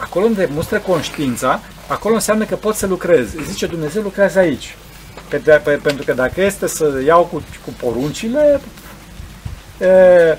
[0.00, 3.36] acolo unde mustră conștiința, acolo înseamnă că poți să lucrezi.
[3.50, 4.76] Zice Dumnezeu, lucrează aici.
[5.28, 8.60] Pe, pe, pentru că dacă este să iau cu, cu poruncile,
[9.78, 10.36] e,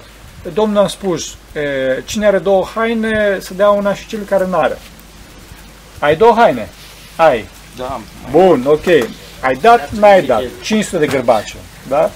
[0.54, 4.58] Domnul a spus, e, cine are două haine, să dea una și cel care nu
[4.58, 4.78] are.
[6.00, 6.70] Ai două haine?
[7.16, 7.48] Ai.
[7.78, 8.00] Da,
[8.32, 8.86] Bun, ok.
[9.42, 10.44] Ai dat, n-ai dat.
[10.62, 11.56] 500 de gărbace.
[11.88, 12.12] Da?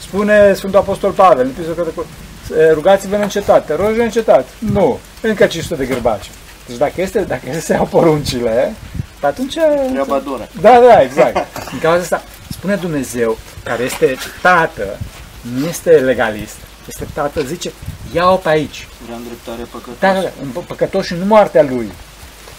[0.00, 2.27] Spune Sfântul Apostol Pavel, în episodul către eh,
[2.72, 3.74] rugați-vă în încetate.
[3.74, 4.48] Rogi în încetat.
[4.72, 4.98] Nu.
[5.20, 6.30] Încă 500 de gărbace.
[6.66, 8.74] Deci dacă este, dacă este să iau poruncile,
[9.20, 9.54] atunci...
[9.92, 10.48] treaba dură.
[10.60, 11.46] Da, da, exact.
[11.72, 14.98] În cauza asta, spune Dumnezeu, care este tată,
[15.40, 16.56] nu este legalist,
[16.88, 17.72] este tată, zice,
[18.12, 18.88] ia-o pe aici.
[19.04, 19.98] Vrea îndreptare păcătoasă.
[20.00, 21.92] Da, da, da, în păcătos și nu moartea lui.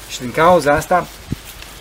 [0.09, 1.07] Și din cauza asta,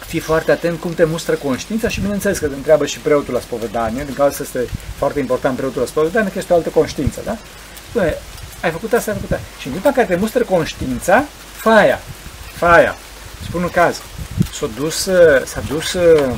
[0.07, 3.41] fii foarte atent cum te mustră conștiința și bineînțeles că te întreabă și preotul la
[3.41, 7.21] spovedanie, din cauza asta este foarte important preotul la spovedanie, că este o altă conștiință,
[7.25, 7.37] da?
[7.89, 8.17] Spune,
[8.61, 9.47] ai făcut asta, ai făcut asta.
[9.59, 11.25] Și în clipa în care te mustră conștiința,
[11.57, 12.01] fa aia,
[12.57, 12.97] fa aia.
[13.49, 14.01] Spun un caz,
[14.53, 16.35] s-a dus, uh, s-a dus uh,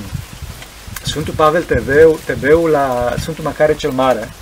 [1.03, 4.33] Sfântul Pavel Tebeu, Tebeu la Sfântul Macare cel Mare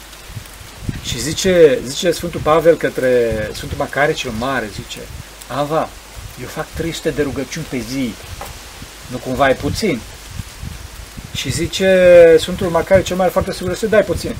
[1.03, 4.99] și zice, zice Sfântul Pavel către Sfântul Macare cel Mare, zice,
[5.47, 5.89] Ava,
[6.41, 8.15] eu fac 300 de rugăciuni pe zi,
[9.07, 10.01] nu cumva e puțin?
[11.35, 14.37] Și zice Sfântul Macare cel Mare foarte sigur să dai puțin.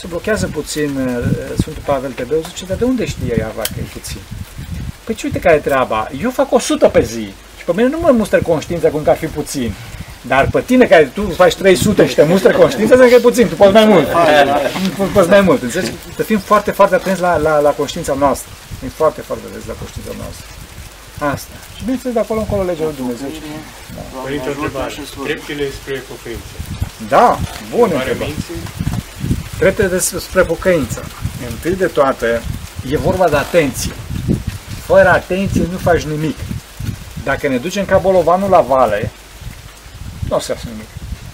[0.00, 3.92] Se blochează puțin uh, Sfântul Pavel Tebeu, zice, dar de unde știe Ava că e
[3.92, 4.20] puțin?
[5.04, 7.98] Păi ce uite care e treaba, eu fac 100 pe zi și pe mine nu
[7.98, 9.72] mă mustră conștiința cum că ar fi puțin.
[10.22, 13.48] Dar pe tine care tu faci 300 și te mustră conștiința, înseamnă că e puțin,
[13.48, 14.06] tu poți mai mult.
[14.96, 15.92] Tu poți mai mult, înțelegi?
[16.16, 18.50] Să fim foarte, foarte atenți la, la, la conștiința noastră.
[18.80, 20.46] Fim foarte, foarte atenți la conștiința noastră.
[21.32, 21.54] Asta.
[21.76, 23.28] Și bineînțeles, de acolo încolo legea lui Dumnezeu.
[24.22, 24.94] Părinte, o întrebare.
[25.24, 26.52] Treptele spre pocăință.
[27.08, 27.38] Da,
[27.74, 28.32] bun Oare întrebare.
[29.60, 29.74] Minții?
[29.74, 31.04] Trepte de spre pocăință.
[31.48, 32.42] Întâi de toate,
[32.88, 33.92] e vorba de atenție.
[34.84, 36.36] Fără atenție nu faci nimic.
[37.24, 39.10] Dacă ne ducem ca bolovanul la vale,
[40.28, 40.88] nu o să iasă nimic.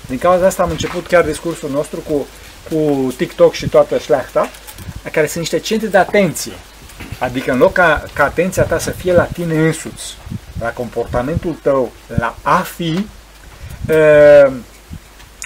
[0.07, 2.27] Din cauza asta am început chiar discursul nostru cu,
[2.71, 4.51] cu TikTok și toată șleachta,
[5.13, 6.53] care sunt niște centre de atenție.
[7.19, 10.17] Adică în loc ca, ca atenția ta să fie la tine însuți,
[10.61, 13.07] la comportamentul tău, la a fi,
[13.89, 14.53] uh,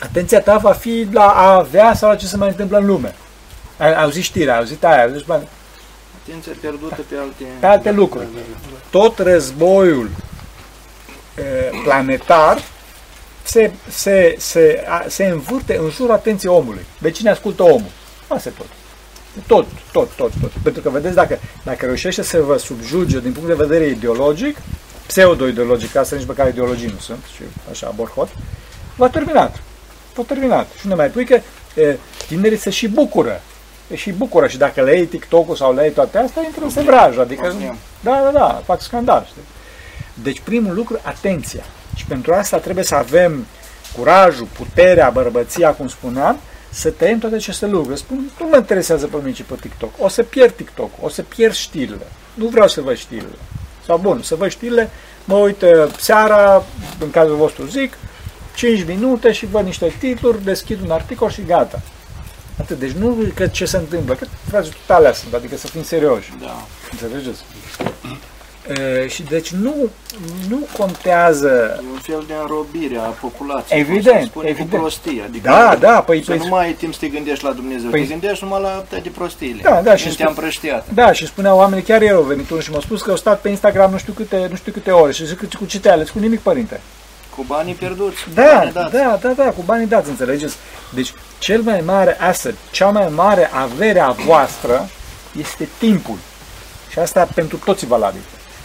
[0.01, 3.15] atenția ta va fi la a avea sau la ce se mai întâmplă în lume.
[3.79, 5.49] Ai ai auzit știrea, ai auzit aia, ai auzit bani.
[6.23, 7.45] Atenția pierdută pe alte...
[7.61, 8.27] Pe alte lucruri.
[8.91, 10.11] Tot războiul
[11.39, 11.43] e,
[11.85, 12.59] planetar
[13.43, 16.85] se, se, se, a, se învârte în jurul atenției omului.
[16.99, 17.91] De cine ascultă omul?
[18.29, 18.67] Asta e tot.
[19.47, 20.51] Tot, tot, tot, tot.
[20.63, 24.57] Pentru că, vedeți, dacă, dacă reușește să vă subjuge din punct de vedere ideologic,
[25.07, 28.29] pseudo-ideologic, asta nici măcar ideologii nu sunt, și așa, borhot,
[28.97, 29.63] v-a terminat.
[30.15, 30.67] V-a terminat.
[30.81, 31.41] Și nu mai pui că
[31.81, 31.97] e,
[32.29, 33.41] tinerii se și bucură.
[33.89, 36.71] Se și bucură și dacă le iei TikTok-ul sau le iei toate astea, intră în
[36.71, 37.19] sevraj.
[37.19, 37.77] Adică, Consum.
[38.01, 39.27] da, da, da, fac scandal.
[39.29, 39.43] Știi?
[40.23, 41.63] Deci primul lucru, atenția.
[41.95, 43.47] Și pentru asta trebuie să avem
[43.97, 46.39] curajul, puterea, bărbăția, cum spuneam,
[46.71, 47.99] să tăiem toate aceste lucruri.
[47.99, 49.91] Spun, nu mă interesează pe mine ce pe TikTok.
[49.99, 52.07] O să pierd TikTok, o să pierd știrile.
[52.35, 53.39] Nu vreau să văd știrile.
[53.87, 54.91] Sau bun, să văd știrile,
[55.25, 56.65] mă uit uh, seara,
[56.99, 57.93] în cazul vostru zic,
[58.61, 61.81] 5 minute și văd niște titluri, deschid un articol și gata.
[62.61, 62.79] Atât.
[62.79, 66.33] Deci nu că ce se întâmplă, că frate, tot alea sunt, adică să fim serioși.
[66.41, 66.67] Da.
[66.91, 67.41] Înțelegeți?
[69.03, 69.75] E, și deci nu,
[70.49, 73.81] nu contează E un fel de înrobire a populației.
[73.81, 74.71] Evident, cum se spune, evident.
[74.71, 75.23] Cu prostie.
[75.27, 77.91] Adică Da, da, păi, să păi nu mai ai timp să te gândești la Dumnezeu.
[77.91, 79.61] Păi- te gândești numai la toate prostiile.
[79.63, 80.85] Da, da, și Mintea spun- împrăștiată.
[80.95, 83.41] Da, și spuneau oamenii, chiar ieri au venit unul și m-au spus că au stat
[83.41, 86.11] pe Instagram nu știu câte, nu știu câte ore și zic cu ce te ales,
[86.11, 86.81] cu nimic, părinte.
[87.37, 88.17] Cu banii pierduți.
[88.35, 88.93] Da, banii dați.
[88.93, 90.57] da, da, da, cu banii dați, înțelegeți?
[90.95, 94.89] Deci, cel mai mare asset, cea mai mare avere a voastră
[95.39, 96.17] este timpul.
[96.91, 98.21] Și asta pentru toți e valabil.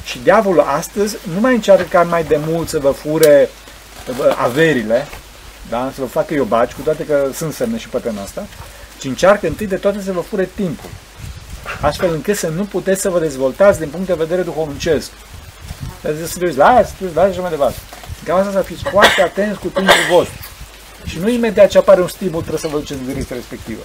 [0.06, 3.50] Și diavolul astăzi nu mai încearcă ca mai de mult să vă fure
[4.08, 5.08] uh, averile,
[5.70, 5.92] da?
[5.94, 8.48] să vă facă iobaci, cu toate că sunt semne și pe tema asta,
[9.00, 10.90] ci încearcă întâi de toate să vă fure timpul.
[11.82, 15.12] Astfel încât să nu puteți să vă dezvoltați din punct de vedere duhovnicesc.
[16.02, 17.78] Să să te uiți la aia, să te uiți la aia și așa mai departe.
[18.26, 20.38] În cauza asta să fiți foarte atenți cu timpul vostru.
[21.06, 23.82] Și nu imediat ce apare un stimul trebuie să vă duceți în direcția respectivă.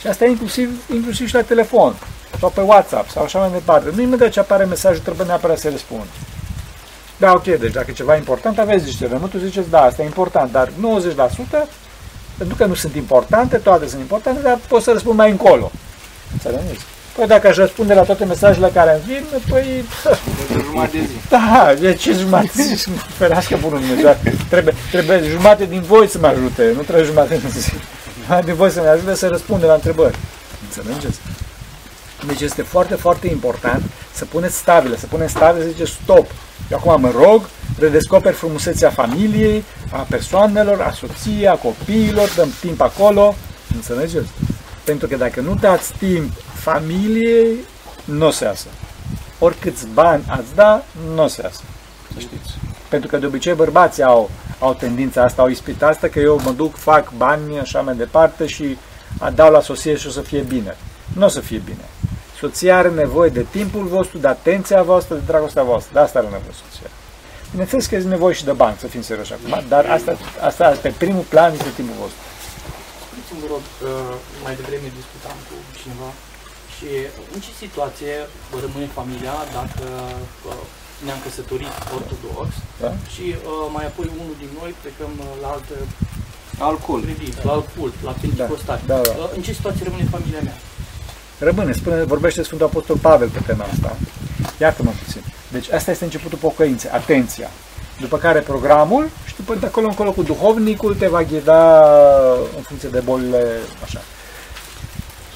[0.00, 1.94] Și asta e inclusiv, inclusiv și la telefon,
[2.38, 3.90] sau pe WhatsApp, sau așa mai departe.
[3.94, 6.06] Nu imediat ce apare mesajul trebuie neapărat să răspund.
[7.16, 10.52] Da, ok, deci dacă e ceva important, aveți discernământ, tu ziceți, da, asta e important,
[10.52, 10.72] dar 90%,
[12.38, 15.70] pentru că nu sunt importante, toate sunt importante, dar pot să răspund mai încolo.
[16.32, 16.84] Înțelegeți?
[17.16, 19.84] Păi dacă aș răspunde la toate mesajele care îmi vin, păi
[20.48, 21.28] De jumătate de zi.
[21.34, 24.16] da, de ce jumătate zi să mă ferească bunul Dumnezeu?
[24.48, 27.72] Trebuie, trebuie jumătate din voi să mă ajute, nu trebuie jumătate din zi.
[28.22, 30.18] Jumătate din voi să mă ajute să răspundă la întrebări.
[30.64, 31.18] Înțelegeți?
[32.26, 33.82] Deci este foarte, foarte important
[34.14, 36.26] să puneți stabile, să puneți stabile, să ziceți stop.
[36.70, 37.48] Eu acum mă rog,
[37.78, 43.34] redescoperi frumusețea familiei, a persoanelor, a soției, a copiilor, dăm timp acolo.
[43.74, 44.28] Înțelegeți?
[44.84, 46.32] Pentru că dacă nu dați timp
[46.64, 47.56] familiei,
[48.04, 48.68] nu o să iasă
[49.44, 50.82] oricâți bani ați da,
[51.14, 51.60] nu o să iasă.
[52.14, 52.58] Să știți.
[52.88, 56.50] Pentru că de obicei bărbații au, au tendința asta, au ispita asta, că eu mă
[56.50, 58.76] duc, fac bani, așa mai departe și
[59.18, 60.76] a, dau la soție și o să fie bine.
[61.16, 61.84] Nu o să fie bine.
[62.38, 65.90] Soția are nevoie de timpul vostru, de atenția voastră, de dragostea voastră.
[65.92, 66.90] De asta are nevoie soția.
[67.50, 70.92] Bineînțeles că este nevoie și de bani, să fim serioși acum, dar asta, asta pe
[70.98, 72.20] primul plan este timpul vostru.
[73.06, 73.90] Spuneți-mi, vă rog, că
[74.44, 76.08] mai devreme discutam cu cineva
[76.84, 76.92] și
[77.34, 78.14] în ce situație
[78.64, 79.84] rămâne familia dacă
[80.50, 80.62] uh,
[81.04, 82.48] ne-am căsătorit ortodox
[82.82, 82.90] Da?
[83.14, 85.74] și uh, mai apoi unul din noi plecăm uh, la altă
[86.68, 87.00] Alcool.
[87.10, 88.80] religie, la alt cult, la penticostali.
[88.92, 89.12] da, da.
[89.22, 90.58] Uh, În ce situație rămâne familia mea?
[91.48, 93.90] Rămâne, spune, vorbește Sfântul Apostol Pavel pe tema asta.
[94.60, 95.22] Iartă-mă puțin.
[95.54, 97.50] Deci asta este începutul pocăinței, atenția.
[98.00, 101.82] După care programul și după de acolo încolo cu duhovnicul te va ghida
[102.56, 103.42] în funcție de bolile,
[103.84, 104.00] așa.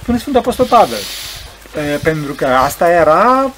[0.02, 0.98] Spune Sfântul Apostol Pavel.
[1.78, 3.52] E, pentru că asta era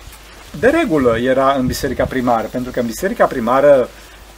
[0.58, 2.48] de regulă, era în biserica primară.
[2.50, 3.88] Pentru că în biserica primară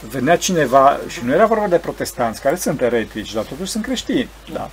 [0.09, 4.29] venea cineva, și nu era vorba de protestanți, care sunt eretici, dar totuși sunt creștini.
[4.53, 4.69] Da.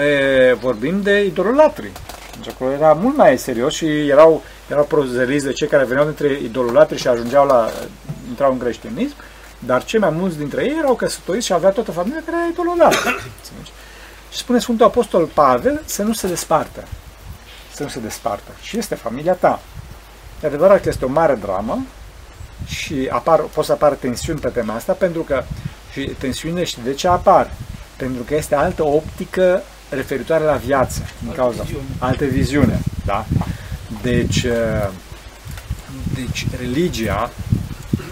[0.00, 1.90] E, vorbim de idololatri.
[2.36, 6.38] Deci acolo era mult mai serios și erau, erau prozeliți de cei care veneau dintre
[6.42, 7.70] idololatri și ajungeau la,
[8.28, 9.14] intrau în creștinism,
[9.58, 13.20] Dar cei mai mulți dintre ei erau căsătoriți și aveau toată familia care era idololată.
[14.32, 16.84] și spune Sfântul Apostol Pavel să nu se despartă.
[17.76, 18.50] Să nu se despartă.
[18.62, 19.60] Și este familia ta.
[20.42, 21.86] E adevărat că este o mare dramă
[22.66, 25.42] și apar, pot să apară tensiuni pe tema asta, pentru că
[25.92, 27.50] și tensiunile și de ce apar?
[27.96, 31.64] Pentru că este altă optică referitoare la viață, din cauza
[31.98, 32.80] altă viziune.
[33.04, 33.26] Da?
[34.02, 34.88] Deci, uh,
[36.14, 37.30] deci religia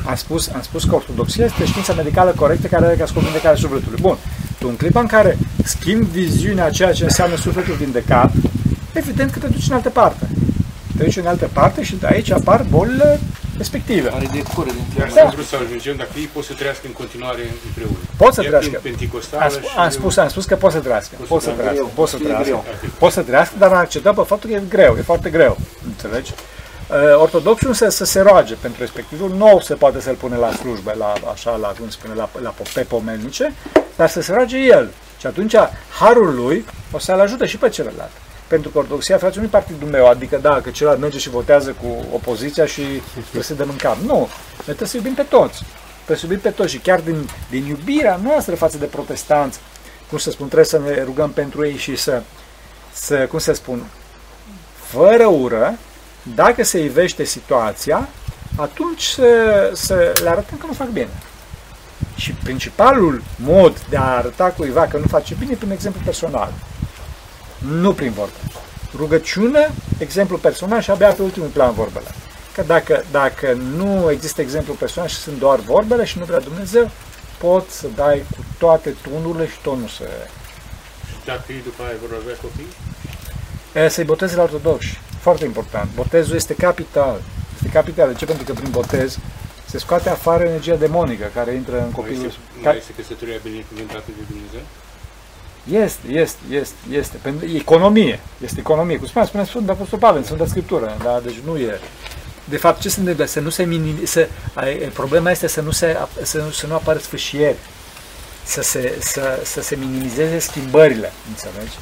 [0.07, 3.59] am spus, am spus că ortodoxia este știința medicală corectă care are ca scop vindecarea
[3.59, 4.00] sufletului.
[4.00, 4.16] Bun.
[4.59, 8.33] Tu în clipa în care schimbi viziunea a ceea ce înseamnă sufletul vindecat,
[8.94, 10.28] evident că te duci în altă parte.
[10.96, 13.20] Te duci în altă parte și de aici apar bolile
[13.57, 14.11] respective.
[14.14, 15.30] Are de cură din Dar da.
[15.35, 17.96] vrut să ajungem, dacă ei pot să trăiască în continuare împreună.
[18.16, 18.80] Pot să trăiască.
[19.38, 21.14] Am, sp- am, spus, am spus că pot să trăiască.
[21.28, 21.90] Pot să trăiască.
[21.94, 22.62] Pot să trăiască.
[22.98, 24.96] Pot să trăiască, dar am acceptat pe faptul că e greu.
[24.98, 25.59] E foarte greu.
[25.87, 26.33] Înțelegi?
[26.90, 30.94] Uh, ortodoxul să, să se roage pentru respectivul, nu se poate să-l pune la slujbe,
[30.98, 33.52] la, așa, la, cum spune, la, la, pe pomelnice,
[33.96, 34.90] dar să se roage el.
[35.20, 35.54] Și atunci
[35.98, 38.11] harul lui o să-l ajute și pe celălalt.
[38.46, 41.76] Pentru că ortodoxia, frate, nu e partidul meu, adică da, că celălalt merge și votează
[41.83, 42.83] cu opoziția și
[43.20, 43.96] trebuie să dăm în cap.
[43.96, 44.28] Nu, noi
[44.64, 45.62] trebuie să iubim pe toți.
[45.94, 49.59] Trebuie să iubim pe toți și chiar din, din iubirea noastră față de protestanți,
[50.09, 52.22] cum să spun, trebuie să ne rugăm pentru ei și să,
[52.92, 53.87] să cum să spun,
[54.74, 55.78] fără ură,
[56.35, 58.09] dacă se ivește situația,
[58.57, 61.09] atunci să, să le arătăm că nu fac bine.
[62.16, 66.52] Și principalul mod de a arăta cuiva că nu face bine e prin exemplu personal.
[67.68, 68.33] Nu prin vorbe.
[68.96, 72.07] Rugăciune, exemplu personal și abia pe ultimul plan vorbele.
[72.55, 76.90] Că dacă, dacă nu există exemplu personal și sunt doar vorbele și nu vrea Dumnezeu,
[77.38, 80.09] poți să dai cu toate tunurile și tot nu se...
[81.09, 83.90] Și dacă ei după aia vor avea copii?
[83.90, 84.98] Să-i boteze la ortodoxi.
[85.20, 85.90] Foarte important.
[85.94, 87.20] Botezul este capital.
[87.55, 88.09] Este capital.
[88.12, 88.24] De ce?
[88.24, 89.18] Pentru că prin botez
[89.64, 92.18] se scoate afară energia demonică care intră în copilul.
[92.18, 94.61] Nu este, nu este căsătoria binecuvântată de Dumnezeu?
[95.72, 97.16] Este, este, este, este.
[97.22, 98.20] Pentru economie.
[98.44, 98.96] Este economie.
[98.96, 100.96] Cum spunea, spune Sfântul Apostol Pavel în Sfânta Scriptură.
[101.03, 101.20] Da?
[101.24, 101.81] Deci nu e.
[102.44, 103.24] De fapt, ce se întâmplă?
[103.24, 104.29] Să nu se minim, să,
[104.92, 107.57] problema este să nu, se, să, nu, să nu apară sfârșieri.
[108.44, 111.12] Să se, să, să se minimizeze schimbările.
[111.29, 111.77] Înțelegi?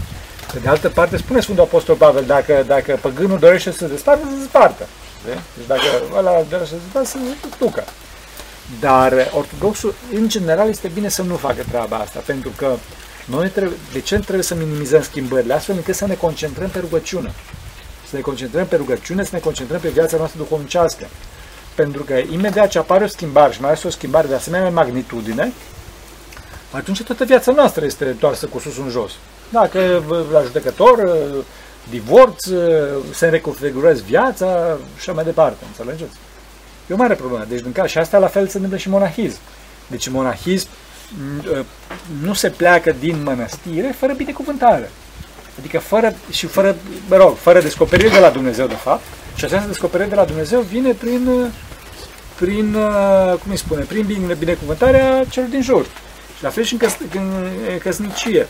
[0.52, 4.24] Pe de altă parte, spune Sfântul Apostol Pavel, dacă, dacă păgânul dorește să se despartă,
[4.24, 4.86] să se despartă.
[5.24, 5.82] Deci dacă
[6.16, 7.84] ăla dorește să se despartă, să se ducă.
[8.80, 12.76] Dar ortodoxul, în general, este bine să nu facă treaba asta, pentru că
[13.24, 15.54] noi trebuie, de ce trebuie să minimizăm schimbările?
[15.54, 17.32] Astfel încât să ne concentrăm pe rugăciune.
[18.08, 21.06] Să ne concentrăm pe rugăciune, să ne concentrăm pe viața noastră duhovnicească.
[21.74, 25.52] Pentru că imediat ce apare o schimbare și mai este o schimbare de asemenea magnitudine,
[26.70, 29.12] atunci toată viața noastră este toarsă cu sus în jos.
[29.48, 31.16] Dacă la judecător,
[31.90, 32.46] divorț,
[33.12, 36.16] se reconfigurezi viața și așa mai departe, înțelegeți?
[36.90, 37.44] E o mare problemă.
[37.48, 39.38] Deci, din și asta la fel se întâmplă și monahism.
[39.86, 40.68] Deci, monahism
[42.22, 44.90] nu se pleacă din mănăstire fără binecuvântare.
[45.58, 46.76] Adică fără, și fără,
[47.08, 49.02] mă rog, fără descoperire de la Dumnezeu, de fapt.
[49.34, 51.52] Și această descoperire de la Dumnezeu vine prin,
[52.38, 52.72] prin
[53.42, 55.84] cum îi spune, prin binecuvântarea celor din jur.
[56.36, 58.46] Și la fel și în, căs- în căsnicie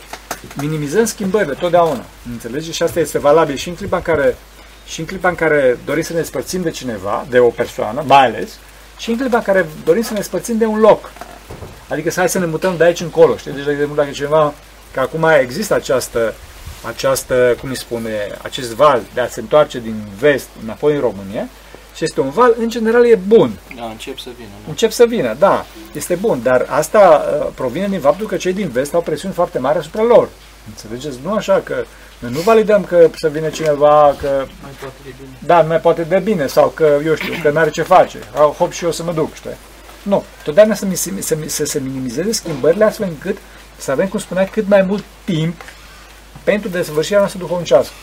[0.57, 2.05] minimizăm schimbările totdeauna.
[2.31, 2.77] Înțelegeți?
[2.77, 4.37] Și asta este valabil și în clipa în care
[4.87, 8.27] și în clipa în care dorim să ne spărțim de cineva, de o persoană, mai
[8.27, 8.59] ales,
[8.99, 11.11] și în clipa în care dorim să ne spărțim de un loc.
[11.93, 13.37] Adică să hai să ne mutăm de aici încolo.
[13.37, 13.53] Știi?
[13.53, 14.55] Deci, de exemplu, dacă cineva,
[14.93, 16.35] că acum există această,
[16.87, 18.11] această, cum îi spune,
[18.43, 21.49] acest val de a se întoarce din vest înapoi în România,
[21.95, 23.51] și este un val, în general e bun.
[23.77, 24.49] Da, încep să vină.
[24.65, 24.69] Da.
[24.69, 28.69] Încep să vină, da, este bun, dar asta uh, provine din faptul că cei din
[28.69, 30.29] vest au presiuni foarte mari asupra lor.
[30.69, 31.19] Înțelegeți?
[31.23, 31.85] Nu așa că
[32.19, 34.29] noi nu validăm că să vină cineva că...
[34.63, 35.37] Mai poate de bine.
[35.39, 38.19] Da, mai poate de bine sau că, eu știu, că n-are ce face.
[38.59, 39.57] Hop și eu să mă duc, știi?
[40.03, 40.25] Nu.
[40.45, 43.39] Totdeauna să, să, să, să se minimizeze schimbările astfel încât
[43.77, 45.61] să avem, cum spunea, cât mai mult timp
[46.45, 47.95] pentru desăvârșirea noastră duhovnicească.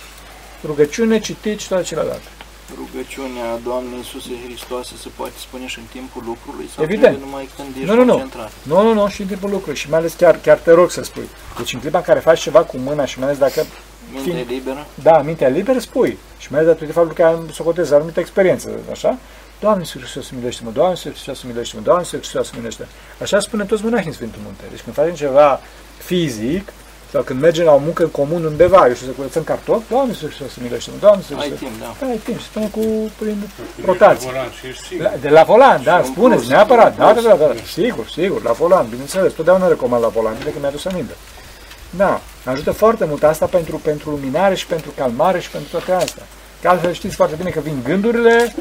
[0.66, 2.28] Rugăciune, citit și toate celelalte
[2.76, 6.70] rugăciunea Doamnei Iisuse Hristoase se poate spune și în timpul lucrului?
[6.76, 7.20] Sau Evident.
[7.20, 8.12] numai când ești nu, nu, nu.
[8.12, 8.52] concentrat?
[8.64, 9.78] Nu, nu, nu, și în timpul lucrului.
[9.78, 11.30] Și mai ales chiar, chiar te rog să spui.
[11.58, 13.66] Deci în clipa în care faci ceva cu mâna și mai ales dacă...
[14.14, 14.86] Mintea fiind, liberă?
[15.04, 16.18] Da, mintea liberă, spui.
[16.38, 19.18] Și mai ales datorită faptul că am socotez anumită experiență, așa?
[19.60, 22.88] Doamne Iisus Hristos, milește-mă, Doamne Iisus Hristos, milește-mă, Doamne Iisus Hristos, milește
[23.22, 24.64] Așa spune toți monahii în Sfântul Munte.
[24.70, 25.60] Deci când facem ceva
[25.98, 26.72] fizic,
[27.12, 30.14] sau când mergem la o muncă în comun undeva, eu știu, să curățăm cartofi, Doamne
[30.14, 31.96] să să milește Doamne să Ai timp, da.
[32.00, 33.50] Da, ai timp, spune cu, prin
[33.86, 34.30] rotație.
[35.00, 38.88] La, de la volan, da, spuneți neapărat, da, da, da, da, sigur, sigur, la volan,
[38.90, 41.14] bineînțeles, totdeauna recomand la volan, de că mi-a dus aminte.
[41.90, 46.24] Da, ajută foarte mult asta pentru, pentru luminare și pentru calmare și pentru toate astea.
[46.62, 48.56] Că altfel știți foarte bine că vin gândurile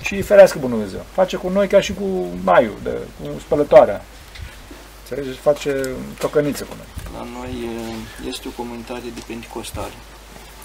[0.00, 1.04] și îi ferească Bunul Dumnezeu.
[1.12, 4.04] Face cu noi ca și cu Maiu, de, cu spălătoarea.
[5.02, 5.38] Înțelegeți?
[5.38, 5.88] Face
[6.18, 6.86] tocăniță cu noi.
[7.16, 7.54] La noi
[8.28, 9.96] este o comunitate de penticostali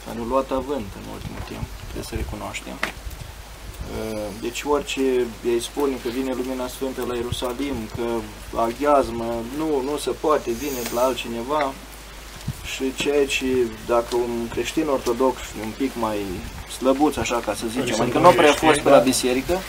[0.06, 2.78] care a luat avânt în ultimul timp, trebuie să recunoaștem.
[4.42, 5.02] Deci orice
[5.44, 8.06] îi spune că vine Lumina Sfântă la Ierusalim, că
[8.56, 11.74] aghiazmă, nu, nu se poate, vine la altcineva,
[12.76, 13.46] și ceea ce
[13.88, 16.18] dacă un creștin ortodox un pic mai
[16.78, 19.60] slăbuț, așa ca să zicem, adică nu prea fost pe la biserică,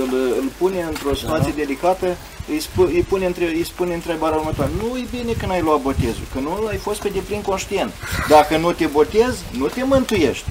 [0.00, 1.14] îl, îl pune într-o da.
[1.14, 1.56] situație da.
[1.56, 2.16] delicată,
[2.48, 4.70] îi, spu, îi, pune între, îi spune întrebarea următoare.
[4.82, 7.92] Nu e bine că n-ai luat botezul, că nu ai fost pe deplin conștient.
[8.28, 10.44] Dacă nu te botezi, nu te mântuiești.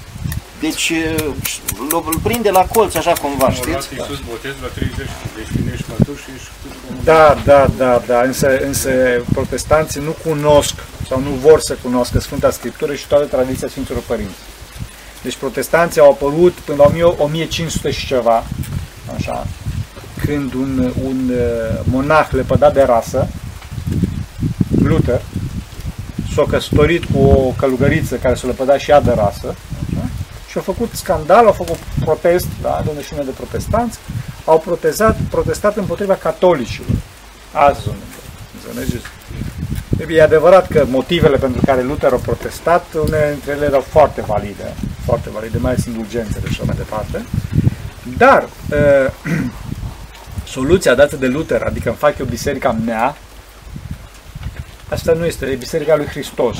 [0.60, 0.92] Deci
[1.90, 3.88] îl prinde la colț așa cumva, știți?
[3.92, 4.96] Iisus botez la 30,
[5.36, 6.48] deci când ești matur și ești...
[7.04, 8.90] Da, da, da, da, însă, însă
[9.32, 10.74] protestanții nu cunosc
[11.08, 14.34] sau nu vor să cunoască Sfânta Scriptură și toată tradiția Sfinților Părinți.
[15.22, 18.44] Deci protestanții au apărut până la 1500 și ceva,
[19.16, 19.46] așa,
[20.24, 23.28] când un, un uh, monah lepădat de rasă,
[24.82, 25.20] Luther,
[26.34, 29.54] s-a căsătorit cu o călugăriță care s-a lepădat și ea de rasă, așa,
[30.56, 33.98] și au făcut scandal, au făcut protest, da, de o de protestanți,
[34.44, 36.88] au protestat, protestat împotriva catolicilor.
[37.52, 37.88] Azi,
[38.54, 39.06] înțelegeți?
[40.08, 44.74] E adevărat că motivele pentru care Luther a protestat, unele dintre ele erau foarte valide,
[45.04, 47.24] foarte valide, mai ales indulgențele și așa mai departe.
[48.16, 49.32] Dar uh,
[50.56, 53.16] soluția dată de Luther, adică îmi fac eu biserica mea,
[54.88, 56.56] asta nu este, e biserica lui Hristos.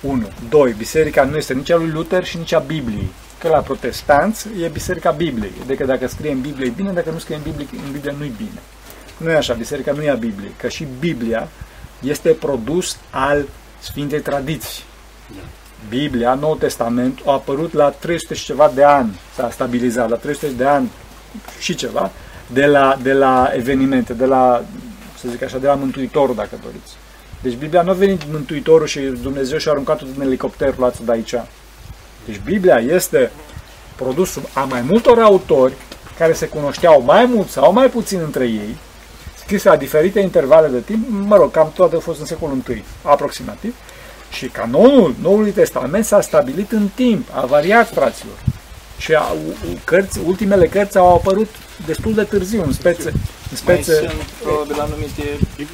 [0.00, 0.28] 1.
[0.48, 0.72] 2.
[0.72, 3.08] Biserica nu este nici a lui Luther și nici a Bibliei.
[3.38, 5.52] Că la protestanți e biserica Bibliei.
[5.62, 8.24] Adică dacă scrie în Biblie e bine, dacă nu scrie în Biblie, în Biblie nu
[8.24, 8.60] e bine.
[9.16, 10.52] Nu e așa, biserica nu e a Bibliei.
[10.56, 11.48] Că și Biblia
[12.00, 13.48] este produs al
[13.80, 14.82] Sfintei Tradiții.
[15.34, 15.40] Da.
[15.88, 20.52] Biblia, Noul Testament, a apărut la 300 și ceva de ani, s-a stabilizat, la 300
[20.52, 20.90] de ani
[21.58, 22.10] și ceva,
[22.52, 24.64] de la, de la evenimente, de la,
[25.18, 26.96] să zic așa, de la Mântuitorul, dacă doriți.
[27.42, 31.34] Deci Biblia nu a venit Mântuitorul și Dumnezeu și-a aruncat-o din elicopter, luați de aici.
[32.24, 33.30] Deci Biblia este
[33.96, 35.72] produsul a mai multor autori
[36.18, 38.76] care se cunoșteau mai mult sau mai puțin între ei,
[39.38, 42.84] scrise la diferite intervale de timp, mă rog, cam toate au fost în secolul I,
[43.02, 43.74] aproximativ,
[44.30, 48.34] și canonul Noului Testament s-a stabilit în timp, a variat, fraților.
[48.98, 49.22] Și a,
[49.84, 51.48] cărți, ultimele cărți au apărut
[51.86, 53.92] destul de târziu, în spețe, în spețe...
[53.92, 55.24] Mai sunt probabil anumite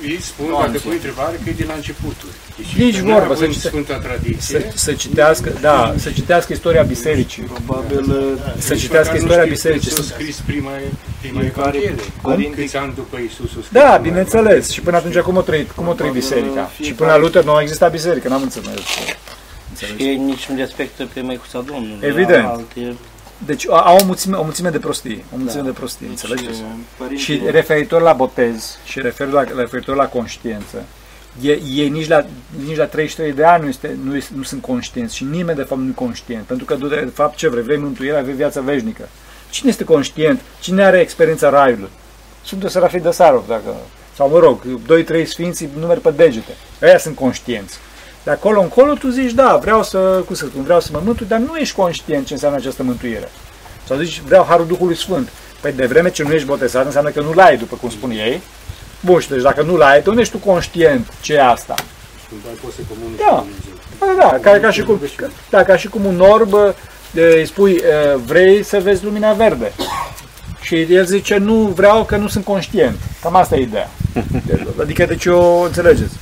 [0.09, 2.33] Ei spun, dacă pui întrebare, că e de la începuturi.
[2.57, 7.43] Deci, Nici vorbă, să, cite, Sfânta Tradiție, să, să, citească, da, să citească istoria bisericii.
[7.43, 8.37] Probabil...
[8.37, 8.55] Da.
[8.59, 9.91] Să citească istoria bisericii.
[9.91, 10.71] Să scris prima,
[11.21, 11.95] prima Evanghelie.
[12.55, 14.71] Câți ani după Iisus Da, bineînțeles.
[14.71, 16.71] Și până atunci cum o trăit, cum o trăit biserica?
[16.83, 18.79] Și până la Luther nu a existat biserică, n-am înțeles.
[18.79, 22.09] Și ei nici nu respectă pe Măicuța Domnului.
[22.09, 22.45] Evident.
[22.45, 22.97] Alte
[23.47, 25.67] deci au o mulțime, o mulțime de prostii, o mulțime da.
[25.67, 26.63] de prostii, deci, înțelegeți?
[27.15, 30.85] Și referitor la botez și referitor la, referitor la conștiință,
[31.41, 32.27] ei nici la,
[32.67, 35.63] nici la 33 de ani nu, este, nu, este, nu sunt conștienți și nimeni de
[35.63, 36.45] fapt nu e conștient.
[36.45, 37.63] Pentru că de fapt ce vrei?
[37.63, 39.09] Vrei mântuirea, vrei viața veșnică.
[39.51, 40.41] Cine este conștient?
[40.61, 41.91] Cine are experiența raiului?
[42.45, 43.75] Sunt Serafii de Sarov, dacă...
[44.17, 44.61] Sau mă rog,
[45.23, 46.53] 2-3 sfinții numeri pe degete.
[46.83, 47.79] Aia sunt conștienți.
[48.25, 51.27] De acolo încolo tu zici, da, vreau să, cum să spun, vreau să mă mântui,
[51.27, 53.29] dar nu ești conștient ce înseamnă această mântuire.
[53.87, 55.29] Sau zici, vreau Harul Duhului Sfânt.
[55.61, 58.43] Păi de vreme ce nu ești botezat, înseamnă că nu-l ai, după cum spun ei.
[59.01, 61.75] Bun, și deci dacă nu-l ai, tu nu ești tu conștient ce e asta.
[63.17, 63.45] Da,
[63.99, 65.01] da, da, ca, ca, și cum,
[65.51, 66.53] da, ca și cum un orb
[67.15, 67.81] îi spui,
[68.25, 69.73] vrei să vezi lumina verde.
[70.61, 72.97] Și el zice, nu vreau că nu sunt conștient.
[73.23, 73.91] Cam asta e ideea.
[74.83, 76.15] Adică, deci o înțelegeți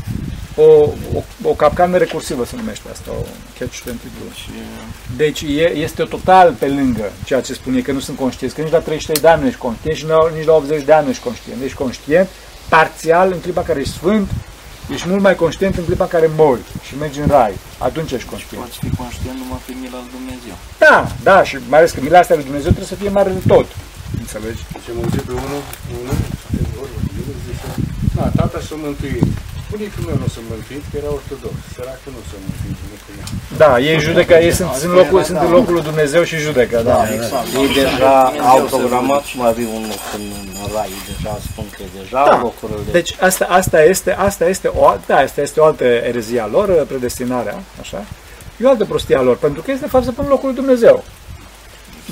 [0.57, 3.25] o, o, o capcană recursivă se numește asta, o
[3.59, 4.29] catch 22.
[5.17, 8.73] Deci e, este total pe lângă ceea ce spune că nu sunt conștienți, că nici
[8.73, 11.23] la 33 de ani nu ești conștient și nici la 80 de ani nu ești
[11.23, 11.63] conștient.
[11.63, 12.29] Ești conștient
[12.69, 14.29] parțial în clipa în care ești sfânt,
[14.93, 17.55] ești mult mai conștient în clipa în care mori și mergi în rai.
[17.79, 18.65] Atunci ești conștient.
[18.65, 20.57] Poți fi conștient numai pe mila lui Dumnezeu.
[20.79, 23.43] Da, da, și mai ales că mila asta lui Dumnezeu trebuie să fie mare de
[23.47, 23.67] tot.
[24.19, 24.63] Înțelegi?
[24.73, 25.63] Deci am auzit pe unul,
[26.01, 26.17] unul,
[28.17, 29.25] da, tata s-a mântuit
[29.73, 31.57] bunicul meu nu s-a mântuit, că era ortodox.
[31.75, 33.29] Săracul nu s-a mântuit, bunicul meu.
[33.63, 36.97] Da, ei judecă, ei sunt, sunt, locul, sunt în locul lui Dumnezeu și judecă, da.
[37.01, 37.47] da exact.
[37.61, 38.15] Ei deja
[38.53, 40.25] au programat cum ar fi un loc în
[40.75, 42.35] rai, deja spun că deja da.
[42.45, 42.93] locurile.
[42.99, 46.69] Deci asta, asta, este, asta, este o, da, asta este o altă erezie a lor,
[46.93, 48.01] predestinarea, așa.
[48.61, 50.61] E o altă prostie a lor, pentru că este de fapt să pun locul lui
[50.63, 51.05] Dumnezeu.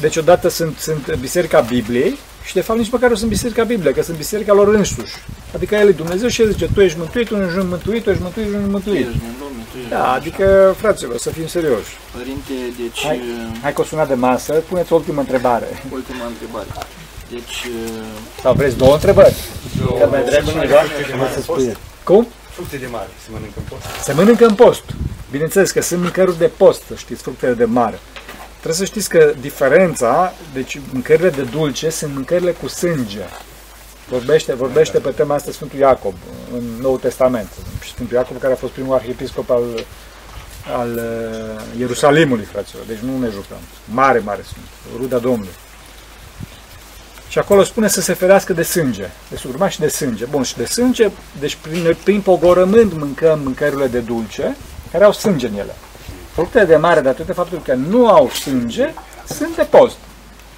[0.01, 3.95] Deci odată sunt, sunt Biserica Bibliei și de fapt nici măcar nu sunt Biserica Bibliei,
[3.95, 5.15] că sunt Biserica lor însuși.
[5.55, 8.23] Adică el e Dumnezeu și el zice, tu ești mântuit, tu ești mântuit, tu ești
[8.23, 9.07] mântuit, tu ești mântuit.
[9.89, 11.91] Da, adică, fraților, să fim serioși.
[12.17, 13.21] Părinte, deci, Hai,
[13.63, 15.67] hai că o sunat de masă, puneți o ultimă întrebare.
[15.93, 16.67] ultima întrebare.
[17.31, 17.67] Deci,
[18.43, 19.35] Sau vreți două întrebări?
[19.99, 21.29] Că mai întreabă cineva?
[21.35, 21.77] Să spui.
[22.05, 22.27] Cum?
[22.51, 24.05] Fructe de mare se mănâncă în post.
[24.05, 24.83] Se mănâncă în post.
[25.31, 27.99] Bineînțeles că sunt mâncăruri de post, să știți, fructele de mare.
[28.61, 33.25] Trebuie să știți că diferența, deci mâncările de dulce sunt mâncările cu sânge.
[34.09, 36.15] Vorbește, vorbește pe tema asta Sfântul Iacob
[36.55, 37.49] în Noul Testament.
[37.81, 39.85] Și Sfântul Iacob care a fost primul arhiepiscop al,
[40.77, 42.85] al uh, Ierusalimului, fraților.
[42.87, 43.59] Deci nu ne jucăm.
[43.85, 44.65] Mare, mare sunt.
[45.01, 45.55] Ruda Domnului.
[47.29, 50.25] Și acolo spune să se ferească de sânge, de surma și de sânge.
[50.25, 54.57] Bun, și de sânge, deci prin, prin pogorământ mâncăm mâncărurile de dulce,
[54.93, 55.75] care au sânge în ele.
[56.41, 58.95] Fructele de mare, datorită faptului că nu au sânge,
[59.27, 59.97] sunt de post.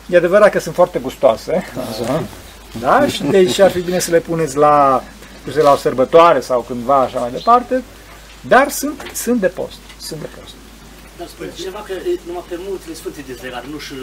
[0.06, 2.22] E adevărat că sunt foarte gustoase, așa,
[2.80, 3.06] da?
[3.06, 5.02] Și deci ar fi bine să le puneți la,
[5.62, 7.82] la o sărbătoare sau cândva așa mai departe,
[8.40, 9.78] dar sunt, sunt de post.
[10.00, 10.54] Sunt de post.
[11.18, 13.94] Dar spune cineva că e, numai pe multele sfânte dezlegat, nu și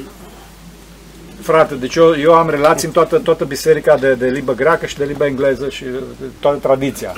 [1.42, 4.98] Frate, deci eu, eu am relații în toată, toată biserica de, de limbă greacă și
[4.98, 7.14] de limbă engleză și de toată tradiția.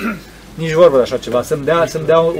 [0.54, 1.42] Nici vorbă de așa ceva.
[1.42, 2.32] Să-mi dea, să-mi dea, o,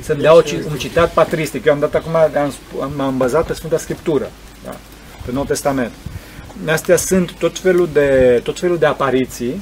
[0.00, 1.64] să-mi dea o, ci- un citat patristic.
[1.64, 4.30] Eu am dat acum, am, sp- am, am bazat pe Sfânta Scriptură,
[4.64, 4.70] da,
[5.24, 5.90] pe Noul Testament.
[6.68, 9.60] Astea sunt tot felul de, tot felul de apariții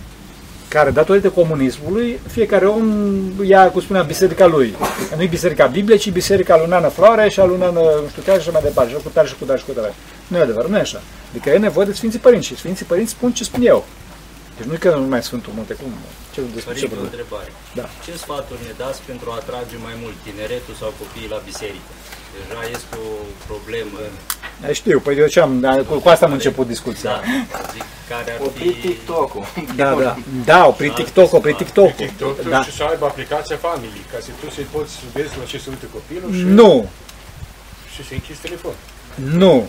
[0.69, 2.93] care, datorită comunismului, fiecare om
[3.45, 4.75] ia, cum spunea, biserica lui.
[5.17, 8.23] Nu e biserica Bibliei, ci biserica lui Nana Floare și a lui Nana, nu știu
[8.27, 9.95] care și așa mai departe, și cu tare și cu tare și cu tare.
[10.27, 11.01] Nu e adevărat, nu e așa.
[11.31, 13.85] Adică e nevoie de Sfinții Părinți și Sfinții Părinți spun ce spun eu.
[14.57, 15.93] Deci nu e că nu mai Sfântul Munte, cum?
[16.37, 17.09] Ce, despre ce Părinte, o vorbim?
[17.13, 17.51] întrebare.
[17.79, 17.87] Da.
[18.05, 21.91] Ce sfaturi ne dați pentru a atrage mai mult tineretul sau copiii la biserică?
[22.37, 23.11] Deja este o
[23.49, 23.99] problemă.
[24.63, 27.11] Da, știu, păi eu ce am, da, cu, cu asta am început discuția.
[27.53, 28.81] Da, zic, care ar opri fi...
[28.87, 29.45] TikTok-ul.
[29.81, 30.13] Da, da.
[30.51, 31.93] Da, opri TikTok, opri TikTok.
[32.05, 32.61] TikTok-ul Da.
[32.67, 35.87] și să aibă aplicația Family, ca să tu să-i poți vezi la ce se uită
[35.97, 36.89] copilul și, Nu,
[37.95, 38.75] și să închizi telefon.
[39.15, 39.69] nu.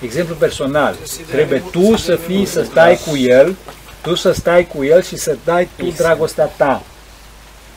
[0.00, 0.96] Exemplu personal.
[1.30, 3.56] Trebuie tu să fii, să stai cu el,
[4.02, 6.82] tu să stai cu el și să dai tu dragostea ta.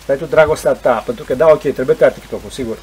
[0.06, 1.04] Dai tu dragostea ta.
[1.06, 2.78] Pentru că, da, ok, trebuie tăiat TikTok-ul, sigur.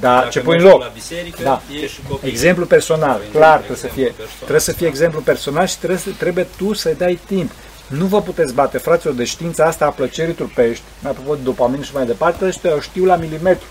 [0.00, 0.82] Dar Dacă ce pui în mergi loc?
[0.84, 1.60] la biserică, Da.
[1.72, 2.28] ești și copii.
[2.30, 4.04] Exemplu personal, Sau clar exemplu trebuie să fie.
[4.04, 4.36] personal.
[4.38, 7.50] Trebuie să fie exemplu personal și trebuie, să- trebuie tu să-i dai timp.
[7.86, 11.90] Nu vă puteți bate, fraților, de știința asta a plăcerii trupești, apropo de dopamin și
[11.94, 13.66] mai departe, ăștia o știu la milimetru.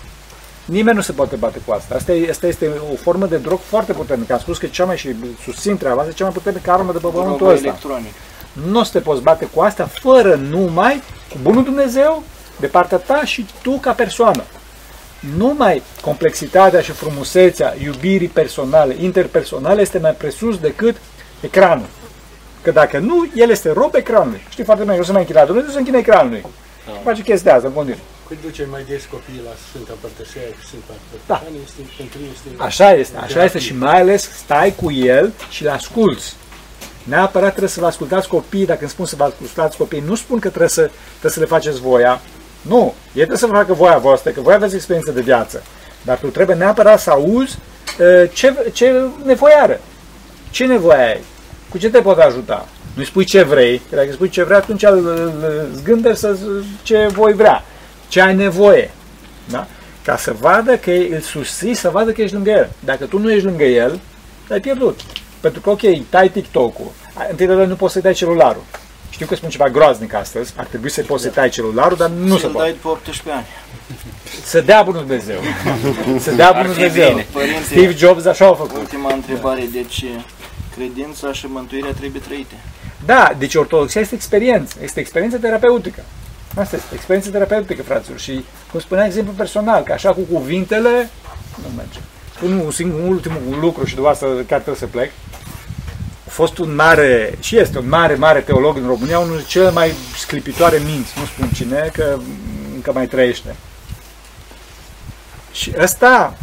[0.64, 1.94] Nimeni nu se poate bate cu asta.
[1.94, 4.32] Asta, e, asta este o formă de drog foarte puternică.
[4.32, 5.14] Am spus că cea mai și
[5.44, 7.66] susțin treaba asta, cea mai puternică armă de pe pământul Drogul ăsta.
[7.66, 8.12] electronic.
[8.52, 12.22] Nu o să te poți bate cu asta fără numai cu bunul Dumnezeu
[12.60, 14.42] de partea ta și tu ca persoană.
[15.36, 20.96] Numai complexitatea și frumusețea iubirii personale, interpersonale este mai presus decât
[21.40, 21.88] ecranul.
[22.62, 24.40] Că dacă nu, el este rob ecranului.
[24.48, 26.44] Știi foarte bine, eu să mai închid la Dumnezeu, să închide ecranului.
[26.86, 26.92] Da.
[27.04, 28.00] Face chestia asta în continuu.
[28.28, 30.92] Cât duce mai des copiii la Sfânta Părtășia și Sfânta
[31.26, 31.34] Da.
[31.34, 32.48] Părtășanie, este, pentru ei este...
[32.56, 36.36] Așa este, așa este și mai ales stai cu el și îl asculți.
[37.02, 40.38] Neapărat trebuie să vă ascultați copiii, dacă îmi spun să vă ascultați copiii, nu spun
[40.38, 42.20] că trebuie să, trebuie să le faceți voia.
[42.62, 45.62] Nu, ei trebuie să vă facă voia voastră, că voi aveți experiență de viață.
[46.02, 47.58] Dar tu trebuie neapărat să auzi
[48.00, 49.80] uh, ce, ce nevoie are.
[50.50, 51.20] Ce nevoie ai?
[51.70, 52.68] Cu ce te pot ajuta?
[52.94, 56.36] Nu-i spui ce vrei, că dacă îi spui ce vrei, atunci îl, îl zgânderi să
[56.82, 57.64] ce voi vrea.
[58.08, 58.90] Ce ai nevoie.
[59.50, 59.66] Da?
[60.04, 62.70] Ca să vadă că îl susții, să vadă că ești lângă el.
[62.84, 64.00] Dacă tu nu ești lângă el,
[64.50, 65.00] ai pierdut.
[65.40, 66.90] Pentru că, ok, tai TikTok-ul.
[67.30, 68.62] Întâi de toate nu poți să tai celularul.
[69.10, 72.34] Știu că spun ceva groaznic astăzi, ar trebui să poți să tai celularul, dar nu
[72.34, 72.68] se Să-l poate.
[72.68, 73.46] dai după 18 ani.
[74.44, 75.38] Să dea bunul Dumnezeu.
[76.24, 77.08] Să dea bunul fi Dumnezeu.
[77.10, 77.26] bine.
[77.32, 78.76] Părinții- Steve Jobs așa a făcut.
[78.76, 80.04] Ultima întrebare, deci
[80.76, 82.54] credința și mântuirea trebuie trăite.
[83.04, 86.02] Da, deci ortodoxia este experiență, este experiență terapeutică.
[86.56, 88.18] Asta este, experiență terapeutică, fraților.
[88.18, 91.10] Și, cum spunea exemplu personal, că așa cu cuvintele,
[91.62, 91.98] nu merge.
[92.40, 95.10] Spun un singur, un ultim lucru și după asta chiar trebuie să plec.
[96.26, 99.70] A fost un mare, și este un mare, mare teolog în România, unul dintre cele
[99.70, 102.18] mai sclipitoare minți, nu spun cine, că
[102.74, 103.54] încă mai trăiește.
[105.52, 106.36] Și ăsta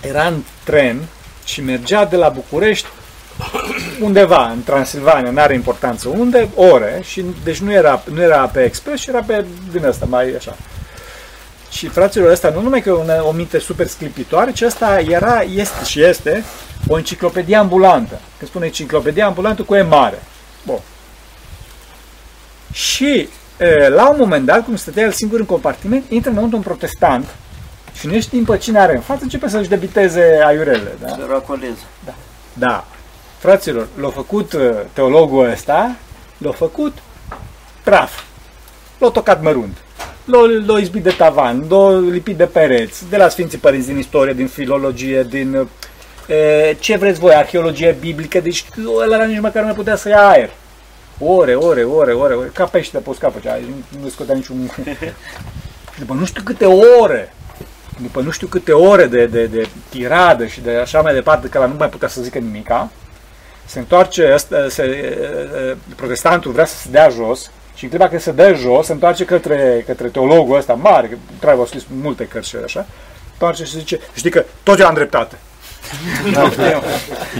[0.00, 1.00] era în tren
[1.44, 2.86] și mergea de la București
[4.00, 9.00] undeva în Transilvania, n-are importanță unde, ore, și deci nu era, nu era pe expres,
[9.00, 10.56] ci era pe din ăsta, mai așa.
[11.70, 15.84] Și fraților ăsta, nu numai că una, o minte super sclipitoare, ci ăsta era, este
[15.84, 16.44] și este
[16.88, 18.20] o enciclopedie ambulantă.
[18.38, 20.22] Când spune enciclopedie ambulantă cu E mare.
[20.66, 20.78] Bun.
[22.72, 26.62] Și e, la un moment dat, cum stătea el singur în compartiment, intră înăuntru un
[26.62, 27.34] protestant
[27.98, 30.96] și nu știm pe cine are în față, începe să-și debiteze aiurele.
[31.00, 31.08] Da?
[31.08, 31.82] Să racoleze.
[32.54, 32.84] Da.
[33.38, 35.96] Fraților, l-a făcut uh, teologul ăsta,
[36.38, 36.98] l-a făcut
[37.84, 38.22] praf.
[38.98, 39.76] L-a tocat mărunt.
[40.28, 44.32] L-au, l-au izbit de tavan, l-au lipit de pereți, de la Sfinții Părinți din istorie,
[44.32, 45.68] din filologie, din
[46.26, 48.64] e, ce vreți voi, arheologie biblică, deci
[49.02, 50.50] ăla nici măcar nu mai putea să ia aer.
[51.18, 54.70] Ore, ore, ore, ore, ore, ca pește pe uscat făcea, nu- nu scotea niciun...
[55.98, 56.64] După nu știu câte
[57.00, 57.34] ore,
[58.02, 61.58] după nu știu câte ore de, de, de tiradă și de așa mai departe, că
[61.58, 62.90] la nu mai putea să zică nimica,
[63.64, 64.96] se întoarce, ăsta, se, e,
[65.70, 68.92] e, protestantul vrea să se dea jos și în clipa că se dă jos, se
[68.92, 72.86] întoarce către, către teologul ăsta mare, că trebuie a scris multe cărți și așa,
[73.32, 75.38] întoarce și zice, știi că tot eu am dreptate.
[76.32, 76.82] Da, știu.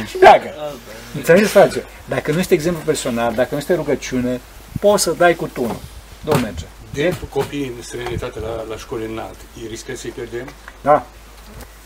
[0.07, 0.55] și pleacă.
[1.17, 1.85] Înțelegeți, frate?
[2.05, 4.41] Dacă nu este exemplu personal, dacă nu este rugăciune,
[4.81, 5.81] poți să dai cu tunul.
[6.25, 6.65] Domnul merge.
[6.93, 10.49] De copiii în străinătate la, la școli înalte, îi riscă să-i pierdem?
[10.81, 11.07] Da.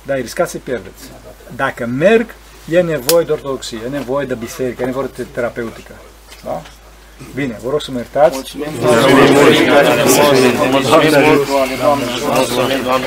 [0.02, 1.02] Da, e riscat să pierdeți.
[1.56, 2.34] Dacă merg,
[2.68, 5.92] e nevoie de ortodoxie, e nevoie de biserică, e nevoie de terapeutică.
[6.44, 6.62] Da?
[7.34, 8.34] Bine, vă rog să mă iertați.
[8.34, 9.12] Mulțumim, Doamne,
[10.70, 13.00] mulțumim mult, Doamne, Doamne, Doamne, Doamne,